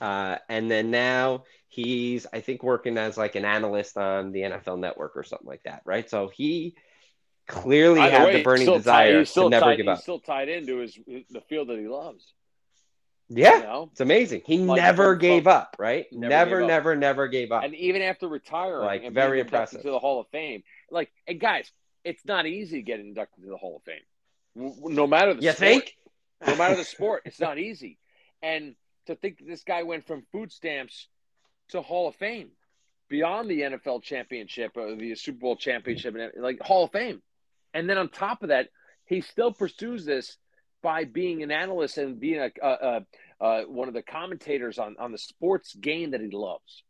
uh, 0.00 0.38
and 0.48 0.70
then 0.70 0.90
now 0.90 1.44
he's 1.68 2.26
I 2.32 2.40
think 2.40 2.62
working 2.62 2.98
as 2.98 3.16
like 3.16 3.34
an 3.34 3.44
analyst 3.44 3.96
on 3.96 4.32
the 4.32 4.42
NFL 4.44 4.78
Network 4.78 5.16
or 5.16 5.22
something 5.22 5.48
like 5.48 5.62
that, 5.64 5.82
right? 5.84 6.08
So 6.08 6.28
he 6.28 6.76
clearly 7.52 8.00
Either 8.00 8.16
had 8.16 8.24
way, 8.26 8.36
the 8.38 8.42
burning 8.42 8.66
desire 8.66 9.24
tied, 9.24 9.26
to 9.26 9.48
never 9.50 9.66
tied, 9.66 9.76
give 9.76 9.88
up. 9.88 9.98
He's 9.98 10.02
still 10.02 10.18
tied 10.18 10.48
into 10.48 10.78
his 10.78 10.98
the 11.30 11.42
field 11.48 11.68
that 11.68 11.78
he 11.78 11.86
loves. 11.86 12.32
Yeah, 13.28 13.56
you 13.56 13.62
know? 13.62 13.88
it's 13.92 14.00
amazing. 14.00 14.42
He 14.44 14.58
like 14.58 14.80
never 14.80 15.14
gave 15.14 15.46
up, 15.46 15.76
right? 15.78 16.06
Never, 16.12 16.30
never, 16.30 16.66
never, 16.66 16.96
never, 16.96 17.28
gave 17.28 17.52
up. 17.52 17.62
And 17.64 17.74
even 17.74 18.02
after 18.02 18.26
retiring, 18.26 18.84
like 18.84 19.12
very 19.12 19.40
impressive 19.40 19.82
to 19.82 19.90
the 19.90 19.98
Hall 19.98 20.20
of 20.20 20.26
Fame. 20.28 20.62
Like, 20.90 21.10
and 21.26 21.38
guys, 21.38 21.70
it's 22.04 22.24
not 22.24 22.46
easy 22.46 22.78
to 22.78 22.82
get 22.82 23.00
inducted 23.00 23.44
to 23.44 23.50
the 23.50 23.56
Hall 23.56 23.76
of 23.76 23.82
Fame. 23.84 24.94
No 24.94 25.06
matter 25.06 25.34
the 25.34 25.42
you 25.42 25.52
sport, 25.52 25.58
think? 25.58 25.96
no 26.46 26.56
matter 26.56 26.76
the 26.76 26.84
sport, 26.96 27.22
it's 27.24 27.40
not 27.40 27.58
easy. 27.58 27.98
And 28.42 28.74
to 29.06 29.14
think 29.14 29.38
that 29.38 29.46
this 29.46 29.62
guy 29.62 29.82
went 29.82 30.06
from 30.06 30.24
food 30.32 30.52
stamps 30.52 31.08
to 31.70 31.80
Hall 31.80 32.08
of 32.08 32.16
Fame, 32.16 32.50
beyond 33.08 33.48
the 33.48 33.60
NFL 33.60 34.02
championship 34.02 34.76
or 34.76 34.94
the 34.94 35.14
Super 35.14 35.38
Bowl 35.38 35.56
championship, 35.56 36.14
and 36.14 36.42
like 36.42 36.60
Hall 36.60 36.84
of 36.84 36.92
Fame. 36.92 37.22
And 37.74 37.88
then 37.88 37.98
on 37.98 38.08
top 38.08 38.42
of 38.42 38.48
that, 38.48 38.68
he 39.06 39.20
still 39.20 39.52
pursues 39.52 40.04
this 40.04 40.36
by 40.82 41.04
being 41.04 41.42
an 41.42 41.50
analyst 41.50 41.98
and 41.98 42.18
being 42.18 42.50
a, 42.62 43.00
one 43.66 43.88
of 43.88 43.94
the 43.94 44.02
commentators 44.02 44.78
on, 44.78 44.96
on 44.98 45.12
the 45.12 45.18
sports 45.18 45.74
game 45.74 46.10
that 46.10 46.20
he 46.20 46.30
loves. 46.30 46.82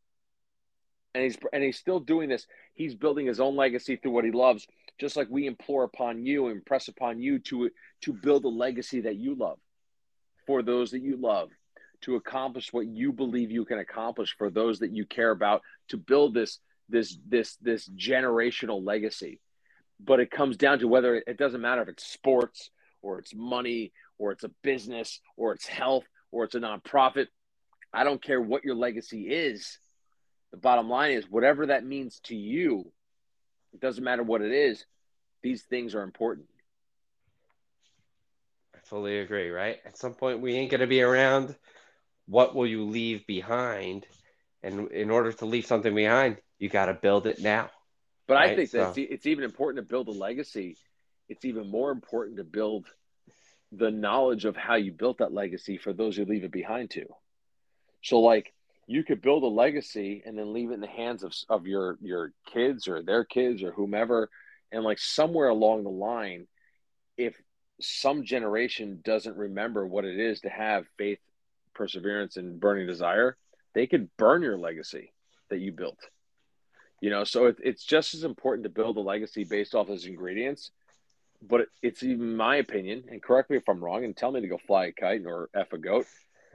And 1.15 1.25
he's 1.25 1.37
and 1.53 1.63
he's 1.63 1.79
still 1.79 2.01
doing 2.01 2.31
this. 2.31 2.47
He's 2.75 2.95
building 2.95 3.27
his 3.27 3.39
own 3.39 3.55
legacy 3.55 3.97
through 3.97 4.13
what 4.13 4.25
he 4.25 4.31
loves, 4.31 4.67
just 4.99 5.15
like 5.15 5.29
we 5.29 5.47
implore 5.47 5.85
upon 5.85 6.25
you, 6.25 6.49
impress 6.49 6.89
upon 6.89 7.21
you 7.21 7.39
to 7.41 7.69
to 8.03 8.13
build 8.15 8.47
a 8.47 8.49
legacy 8.49 9.03
that 9.03 9.17
you 9.17 9.35
love 9.35 9.59
for 10.47 10.63
those 10.63 10.91
that 10.93 11.03
you 11.03 11.19
love, 11.19 11.51
to 12.01 12.17
accomplish 12.17 12.73
what 12.73 12.87
you 12.87 13.13
believe 13.13 13.51
you 13.51 13.67
can 13.67 13.79
accomplish 13.79 14.35
for 14.39 14.49
those 14.49 14.79
that 14.79 14.91
you 14.91 15.05
care 15.05 15.33
about, 15.33 15.61
to 15.89 15.99
build 15.99 16.33
this 16.33 16.61
this 16.89 17.19
this 17.29 17.57
this 17.57 17.91
generational 17.91 18.83
legacy 18.83 19.39
but 20.05 20.21
it 20.21 20.31
comes 20.31 20.57
down 20.57 20.79
to 20.81 20.89
whether 20.89 21.23
it 21.27 21.37
doesn't 21.37 21.61
matter 21.61 21.83
if 21.83 21.89
it's 21.89 22.07
sports 22.07 22.71
or 23.03 23.19
it's 23.19 23.35
money 23.35 23.93
or 24.19 24.33
it's 24.33 24.45
a 24.45 24.51
business 24.63 25.21
or 25.37 25.53
it's 25.53 25.67
health 25.67 26.05
or 26.31 26.45
it's 26.45 26.55
a 26.55 26.61
nonprofit. 26.61 27.27
I 27.93 28.05
don't 28.05 28.23
care 28.23 28.41
what 28.41 28.65
your 28.65 28.75
legacy 28.75 29.29
is. 29.29 29.79
The 30.51 30.57
bottom 30.57 30.89
line 30.89 31.13
is 31.13 31.29
whatever 31.31 31.67
that 31.67 31.85
means 31.85 32.21
to 32.25 32.37
you, 32.37 32.91
it 33.73 33.81
doesn't 33.81 34.05
matter 34.05 34.23
what 34.23 34.43
it 34.43 34.53
is, 34.53 34.85
these 35.43 35.63
things 35.63 35.95
are 35.95 36.03
important. 36.03 36.47
I 38.75 38.79
fully 38.85 39.19
agree, 39.19 39.51
right? 39.51 39.79
At 39.85 39.97
some 39.97 40.15
point, 40.15 40.41
we 40.41 40.55
ain't 40.55 40.71
going 40.71 40.81
to 40.81 40.87
be 40.87 41.03
around. 41.03 41.55
What 42.27 42.55
will 42.55 42.67
you 42.67 42.85
leave 42.85 43.27
behind? 43.27 44.07
And 44.63 44.91
in 44.91 45.11
order 45.11 45.33
to 45.33 45.47
leave 45.47 45.67
something 45.67 45.95
behind, 45.95 46.37
you 46.59 46.69
got 46.69 46.87
to 46.87 46.95
build 46.95 47.27
it 47.27 47.41
now. 47.41 47.71
But 48.33 48.39
right? 48.39 48.53
I 48.53 48.57
think 48.57 48.71
that 48.71 48.95
so. 48.95 49.03
it's 49.03 49.27
even 49.27 49.45
important 49.45 49.85
to 49.85 49.91
build 49.91 50.09
a 50.09 50.13
legacy. 50.13 50.79
It's 51.29 51.45
even 51.45 51.69
more 51.69 51.91
important 51.91 52.39
to 52.39 52.45
build 52.45 52.87
the 53.73 53.91
knowledge 53.91 54.47
of 54.47 54.57
how 54.57 54.77
you 54.77 54.91
built 54.91 55.19
that 55.19 55.35
legacy 55.35 55.77
for 55.77 55.93
those 55.93 56.17
who 56.17 56.25
leave 56.25 56.43
it 56.43 56.51
behind 56.51 56.91
to. 56.93 57.05
So 58.03 58.21
like 58.21 58.55
you 58.87 59.05
could 59.05 59.21
build 59.21 59.43
a 59.43 59.49
legacy 59.49 60.23
and 60.25 60.39
then 60.39 60.55
leave 60.55 60.71
it 60.71 60.75
in 60.75 60.81
the 60.81 60.87
hands 60.87 61.23
of, 61.23 61.35
of 61.51 61.67
your 61.67 61.99
your 62.01 62.33
kids 62.51 62.89
or 62.89 63.03
their 63.03 63.23
kids 63.23 63.63
or 63.63 63.73
whomever 63.73 64.31
and 64.73 64.83
like 64.83 64.99
somewhere 64.99 65.49
along 65.49 65.85
the 65.85 65.91
line 65.91 66.47
if 67.19 67.37
some 67.83 68.25
generation 68.25 69.01
doesn't 69.05 69.37
remember 69.37 69.87
what 69.87 70.07
it 70.07 70.19
is 70.19 70.41
to 70.41 70.49
have 70.49 70.87
faith 70.97 71.19
perseverance 71.75 72.39
and 72.39 72.61
burning 72.61 72.87
desire 72.87 73.37
they 73.75 73.87
could 73.87 74.09
burn 74.17 74.41
your 74.41 74.57
legacy 74.57 75.13
that 75.51 75.61
you 75.61 75.71
built 75.71 75.99
you 77.03 77.11
know, 77.11 77.25
so 77.25 77.47
it, 77.47 77.57
it's 77.63 77.85
just 77.85 78.15
as 78.15 78.23
important 78.23 78.63
to 78.63 78.71
build 78.71 78.97
a 78.97 79.01
legacy 79.01 79.43
based 79.43 79.75
off 79.75 79.89
those 79.89 80.07
ingredients. 80.07 80.71
But 81.43 81.67
it's 81.83 82.05
even 82.05 82.37
my 82.37 82.57
opinion, 82.57 83.05
and 83.11 83.21
correct 83.21 83.51
me 83.51 83.57
if 83.57 83.69
I'm 83.69 83.85
wrong, 83.85 84.05
and 84.05 84.17
tell 84.17 84.31
me 84.31 84.41
to 84.41 84.47
go 84.47 84.57
fly 84.57 84.87
a 84.87 84.93
kite 84.93 85.27
or 85.27 85.51
f 85.53 85.73
a 85.73 85.79
goat. 85.79 86.07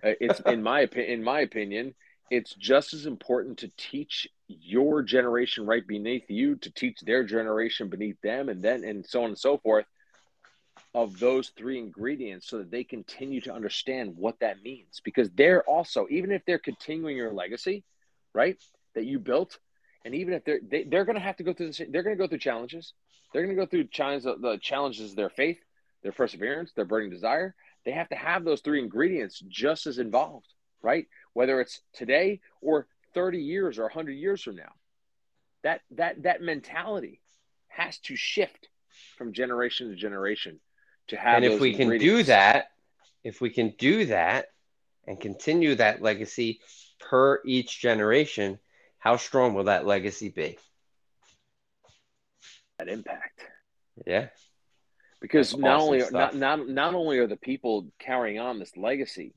Uh, 0.01 0.13
it's 0.21 0.39
in 0.39 0.63
my 0.63 0.79
opinion. 0.79 1.19
In 1.19 1.23
my 1.23 1.41
opinion, 1.41 1.93
it's 2.31 2.53
just 2.53 2.93
as 2.93 3.05
important 3.05 3.57
to 3.57 3.71
teach 3.75 4.25
your 4.47 5.03
generation 5.03 5.65
right 5.65 5.85
beneath 5.85 6.29
you 6.29 6.55
to 6.55 6.71
teach 6.71 7.01
their 7.01 7.25
generation 7.25 7.89
beneath 7.89 8.21
them, 8.21 8.47
and 8.47 8.61
then 8.61 8.85
and 8.85 9.05
so 9.05 9.23
on 9.23 9.29
and 9.29 9.37
so 9.37 9.57
forth 9.57 9.85
of 10.95 11.19
those 11.19 11.49
three 11.57 11.77
ingredients 11.77 12.47
so 12.47 12.59
that 12.59 12.71
they 12.71 12.85
continue 12.85 13.41
to 13.41 13.53
understand 13.53 14.15
what 14.15 14.39
that 14.39 14.63
means 14.63 15.01
because 15.03 15.29
they're 15.31 15.63
also 15.63 16.07
even 16.09 16.31
if 16.31 16.41
they're 16.45 16.57
continuing 16.57 17.17
your 17.17 17.33
legacy 17.33 17.83
right 18.33 18.57
that 18.95 19.03
you 19.03 19.19
built 19.19 19.59
and 20.07 20.15
even 20.15 20.33
if 20.33 20.45
they're 20.45 20.61
they, 20.65 20.81
are 20.81 20.85
they 20.85 20.97
are 20.97 21.05
going 21.05 21.17
to 21.17 21.21
have 21.21 21.35
to 21.35 21.43
go 21.43 21.53
through 21.53 21.67
this, 21.67 21.81
they're 21.89 22.01
going 22.01 22.15
to 22.15 22.23
go 22.23 22.27
through 22.27 22.37
challenges. 22.37 22.93
They're 23.33 23.43
going 23.43 23.55
to 23.55 23.61
go 23.61 23.67
through 23.67 23.87
challenges, 23.87 24.23
the 24.23 24.57
challenges 24.61 25.11
of 25.11 25.17
their 25.17 25.29
faith, 25.29 25.59
their 26.01 26.13
perseverance, 26.13 26.71
their 26.73 26.85
burning 26.85 27.09
desire. 27.09 27.55
They 27.83 27.91
have 27.91 28.07
to 28.09 28.15
have 28.15 28.45
those 28.45 28.61
three 28.61 28.81
ingredients 28.81 29.43
just 29.49 29.85
as 29.85 29.99
involved, 29.99 30.47
right? 30.81 31.07
Whether 31.33 31.59
it's 31.59 31.81
today 31.93 32.39
or 32.61 32.87
30 33.13 33.39
years 33.39 33.77
or 33.79 33.83
100 33.83 34.13
years 34.13 34.41
from 34.41 34.55
now. 34.55 34.71
That 35.63 35.81
that 35.91 36.23
that 36.23 36.41
mentality 36.41 37.19
has 37.67 37.97
to 37.99 38.15
shift 38.15 38.69
from 39.17 39.33
generation 39.33 39.89
to 39.89 39.95
generation 39.95 40.61
to 41.07 41.17
have. 41.17 41.43
And 41.43 41.45
if 41.45 41.59
we 41.59 41.73
can 41.73 41.97
do 41.97 42.23
that, 42.23 42.71
if 43.25 43.41
we 43.41 43.49
can 43.49 43.73
do 43.77 44.05
that 44.05 44.51
and 45.05 45.19
continue 45.19 45.75
that 45.75 46.01
legacy 46.01 46.61
per 46.99 47.41
each 47.43 47.81
generation, 47.81 48.59
how 49.07 49.15
strong 49.15 49.53
will 49.53 49.63
that 49.63 49.85
legacy 49.85 50.27
be? 50.27 50.57
That 52.77 52.89
impact. 52.89 53.41
Yeah. 54.05 54.27
Because 55.21 55.51
That's 55.51 55.61
not 55.61 55.77
awesome 55.77 55.87
only 55.87 56.03
not, 56.11 56.35
not 56.35 56.67
not 56.67 56.93
only 56.93 57.17
are 57.19 57.27
the 57.27 57.37
people 57.37 57.87
carrying 57.99 58.37
on 58.37 58.59
this 58.59 58.75
legacy, 58.75 59.33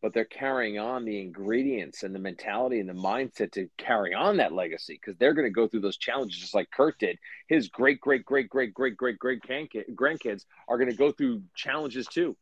but 0.00 0.14
they're 0.14 0.24
carrying 0.24 0.78
on 0.78 1.04
the 1.04 1.20
ingredients 1.20 2.02
and 2.02 2.14
the 2.14 2.18
mentality 2.18 2.80
and 2.80 2.88
the 2.88 2.94
mindset 2.94 3.52
to 3.52 3.68
carry 3.76 4.14
on 4.14 4.38
that 4.38 4.54
legacy 4.54 4.94
because 4.94 5.18
they're 5.18 5.34
going 5.34 5.46
to 5.46 5.52
go 5.52 5.68
through 5.68 5.82
those 5.82 5.98
challenges 5.98 6.40
just 6.40 6.54
like 6.54 6.70
Kurt 6.70 6.98
did. 6.98 7.18
His 7.46 7.68
great, 7.68 8.00
great, 8.00 8.24
great, 8.24 8.48
great, 8.48 8.72
great, 8.72 8.96
great, 8.96 9.18
great 9.18 9.42
grandkids 9.42 10.46
are 10.66 10.78
going 10.78 10.90
to 10.90 10.96
go 10.96 11.12
through 11.12 11.42
challenges 11.54 12.06
too. 12.06 12.38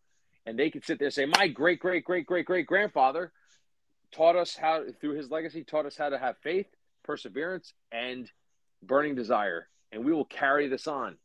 And 0.46 0.56
they 0.56 0.70
can 0.70 0.84
sit 0.84 1.00
there 1.00 1.06
and 1.06 1.14
say, 1.14 1.26
My 1.26 1.48
great, 1.48 1.80
great, 1.80 2.04
great, 2.04 2.24
great, 2.24 2.46
great 2.46 2.66
grandfather 2.68 3.32
taught 4.12 4.36
us 4.36 4.56
how 4.56 4.84
through 5.00 5.14
his 5.14 5.30
legacy 5.30 5.64
taught 5.64 5.86
us 5.86 5.96
how 5.96 6.08
to 6.08 6.18
have 6.18 6.36
faith 6.42 6.66
perseverance 7.04 7.72
and 7.90 8.30
burning 8.82 9.14
desire. 9.14 9.68
And 9.92 10.04
we 10.04 10.12
will 10.12 10.26
carry 10.26 10.68
this 10.68 10.86
on. 10.86 11.16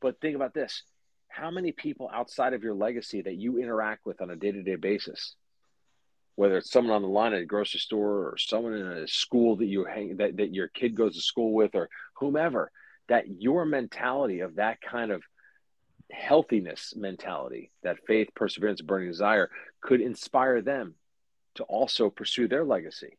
But 0.00 0.20
think 0.20 0.36
about 0.36 0.54
this. 0.54 0.82
How 1.28 1.50
many 1.50 1.72
people 1.72 2.10
outside 2.12 2.52
of 2.54 2.62
your 2.62 2.74
legacy 2.74 3.22
that 3.22 3.36
you 3.36 3.58
interact 3.58 4.04
with 4.04 4.20
on 4.20 4.30
a 4.30 4.36
day-to-day 4.36 4.76
basis? 4.76 5.36
Whether 6.34 6.58
it's 6.58 6.70
someone 6.70 6.94
on 6.94 7.02
the 7.02 7.08
line 7.08 7.34
at 7.34 7.42
a 7.42 7.46
grocery 7.46 7.80
store 7.80 8.28
or 8.28 8.36
someone 8.38 8.74
in 8.74 8.86
a 8.86 9.08
school 9.08 9.56
that 9.56 9.66
you 9.66 9.84
hang 9.84 10.16
that, 10.16 10.36
that 10.36 10.54
your 10.54 10.68
kid 10.68 10.94
goes 10.94 11.14
to 11.14 11.20
school 11.20 11.52
with 11.52 11.74
or 11.74 11.88
whomever 12.14 12.70
that 13.08 13.24
your 13.40 13.64
mentality 13.64 14.40
of 14.40 14.56
that 14.56 14.80
kind 14.80 15.10
of 15.10 15.22
healthiness 16.10 16.94
mentality 16.96 17.70
that 17.82 18.04
faith 18.06 18.28
perseverance 18.34 18.80
burning 18.80 19.08
desire 19.08 19.50
could 19.80 20.00
inspire 20.00 20.62
them 20.62 20.94
to 21.58 21.64
also 21.64 22.08
pursue 22.08 22.48
their 22.48 22.64
legacy 22.64 23.18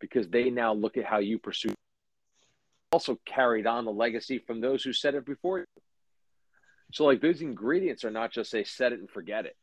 because 0.00 0.28
they 0.28 0.50
now 0.50 0.74
look 0.74 0.96
at 0.96 1.04
how 1.04 1.18
you 1.18 1.38
pursue 1.38 1.74
also 2.90 3.18
carried 3.26 3.66
on 3.66 3.84
the 3.84 3.92
legacy 3.92 4.38
from 4.38 4.60
those 4.60 4.82
who 4.82 4.92
said 4.92 5.14
it 5.14 5.26
before 5.26 5.58
you. 5.58 5.64
So 6.92 7.04
like 7.04 7.20
those 7.20 7.42
ingredients 7.42 8.04
are 8.04 8.10
not 8.10 8.32
just 8.32 8.50
say 8.50 8.64
set 8.64 8.92
it 8.92 9.00
and 9.00 9.10
forget 9.10 9.44
it. 9.44 9.56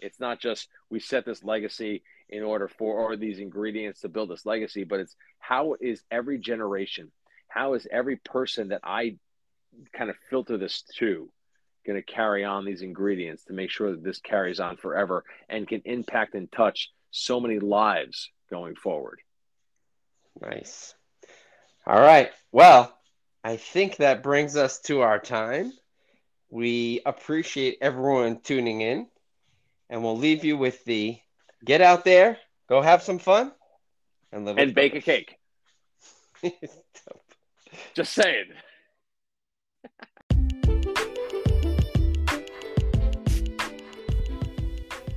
It's 0.00 0.20
not 0.20 0.40
just 0.40 0.68
we 0.88 1.00
set 1.00 1.26
this 1.26 1.44
legacy 1.44 2.02
in 2.30 2.42
order 2.42 2.68
for 2.68 2.94
or 2.94 3.16
these 3.16 3.38
ingredients 3.38 4.00
to 4.00 4.08
build 4.08 4.30
this 4.30 4.46
legacy, 4.46 4.84
but 4.84 5.00
it's 5.00 5.16
how 5.38 5.74
is 5.80 6.02
every 6.10 6.38
generation, 6.38 7.10
how 7.48 7.74
is 7.74 7.86
every 7.90 8.16
person 8.16 8.68
that 8.68 8.80
I 8.84 9.16
kind 9.92 10.08
of 10.08 10.16
filter 10.30 10.56
this 10.56 10.82
to 10.98 11.30
going 11.86 12.02
to 12.02 12.12
carry 12.12 12.44
on 12.44 12.64
these 12.64 12.82
ingredients 12.82 13.44
to 13.44 13.52
make 13.52 13.70
sure 13.70 13.90
that 13.90 14.04
this 14.04 14.20
carries 14.20 14.60
on 14.60 14.76
forever 14.76 15.24
and 15.48 15.66
can 15.66 15.82
impact 15.84 16.34
and 16.34 16.50
touch 16.52 16.90
so 17.10 17.40
many 17.40 17.58
lives 17.58 18.30
going 18.50 18.74
forward. 18.74 19.20
Nice. 20.40 20.94
All 21.86 22.00
right. 22.00 22.30
Well, 22.52 22.94
I 23.42 23.56
think 23.56 23.96
that 23.96 24.22
brings 24.22 24.56
us 24.56 24.80
to 24.82 25.00
our 25.00 25.18
time. 25.18 25.72
We 26.50 27.00
appreciate 27.04 27.78
everyone 27.80 28.40
tuning 28.40 28.80
in, 28.80 29.06
and 29.90 30.02
we'll 30.02 30.16
leave 30.16 30.44
you 30.44 30.56
with 30.56 30.84
the 30.84 31.18
get 31.64 31.80
out 31.80 32.04
there, 32.04 32.38
go 32.68 32.80
have 32.80 33.02
some 33.02 33.18
fun, 33.18 33.52
and 34.32 34.44
live 34.44 34.58
and 34.58 34.74
bake 34.74 34.94
a 34.94 35.00
cake. 35.00 35.36
Just 37.94 38.12
saying. 38.12 38.46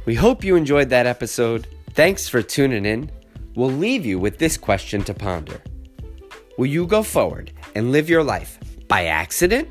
We 0.06 0.16
hope 0.16 0.44
you 0.44 0.56
enjoyed 0.56 0.90
that 0.90 1.06
episode. 1.06 1.68
Thanks 1.94 2.30
for 2.30 2.42
tuning 2.42 2.86
in. 2.86 3.12
We'll 3.56 3.72
leave 3.72 4.06
you 4.06 4.18
with 4.18 4.38
this 4.38 4.58
question 4.58 5.04
to 5.04 5.14
ponder 5.14 5.62
Will 6.58 6.68
you 6.68 6.88
go 6.88 7.04
forward 7.04 7.52
and 7.76 7.92
live 7.92 8.10
your 8.10 8.24
life 8.24 8.60
by 8.88 9.06
accident, 9.06 9.68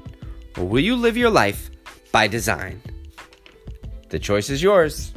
or 0.59 0.65
will 0.65 0.81
you 0.81 0.97
live 0.97 1.17
your 1.17 1.31
life 1.31 1.71
by 2.13 2.27
design? 2.27 2.83
The 4.11 4.19
choice 4.19 4.51
is 4.51 4.63
yours. 4.63 5.15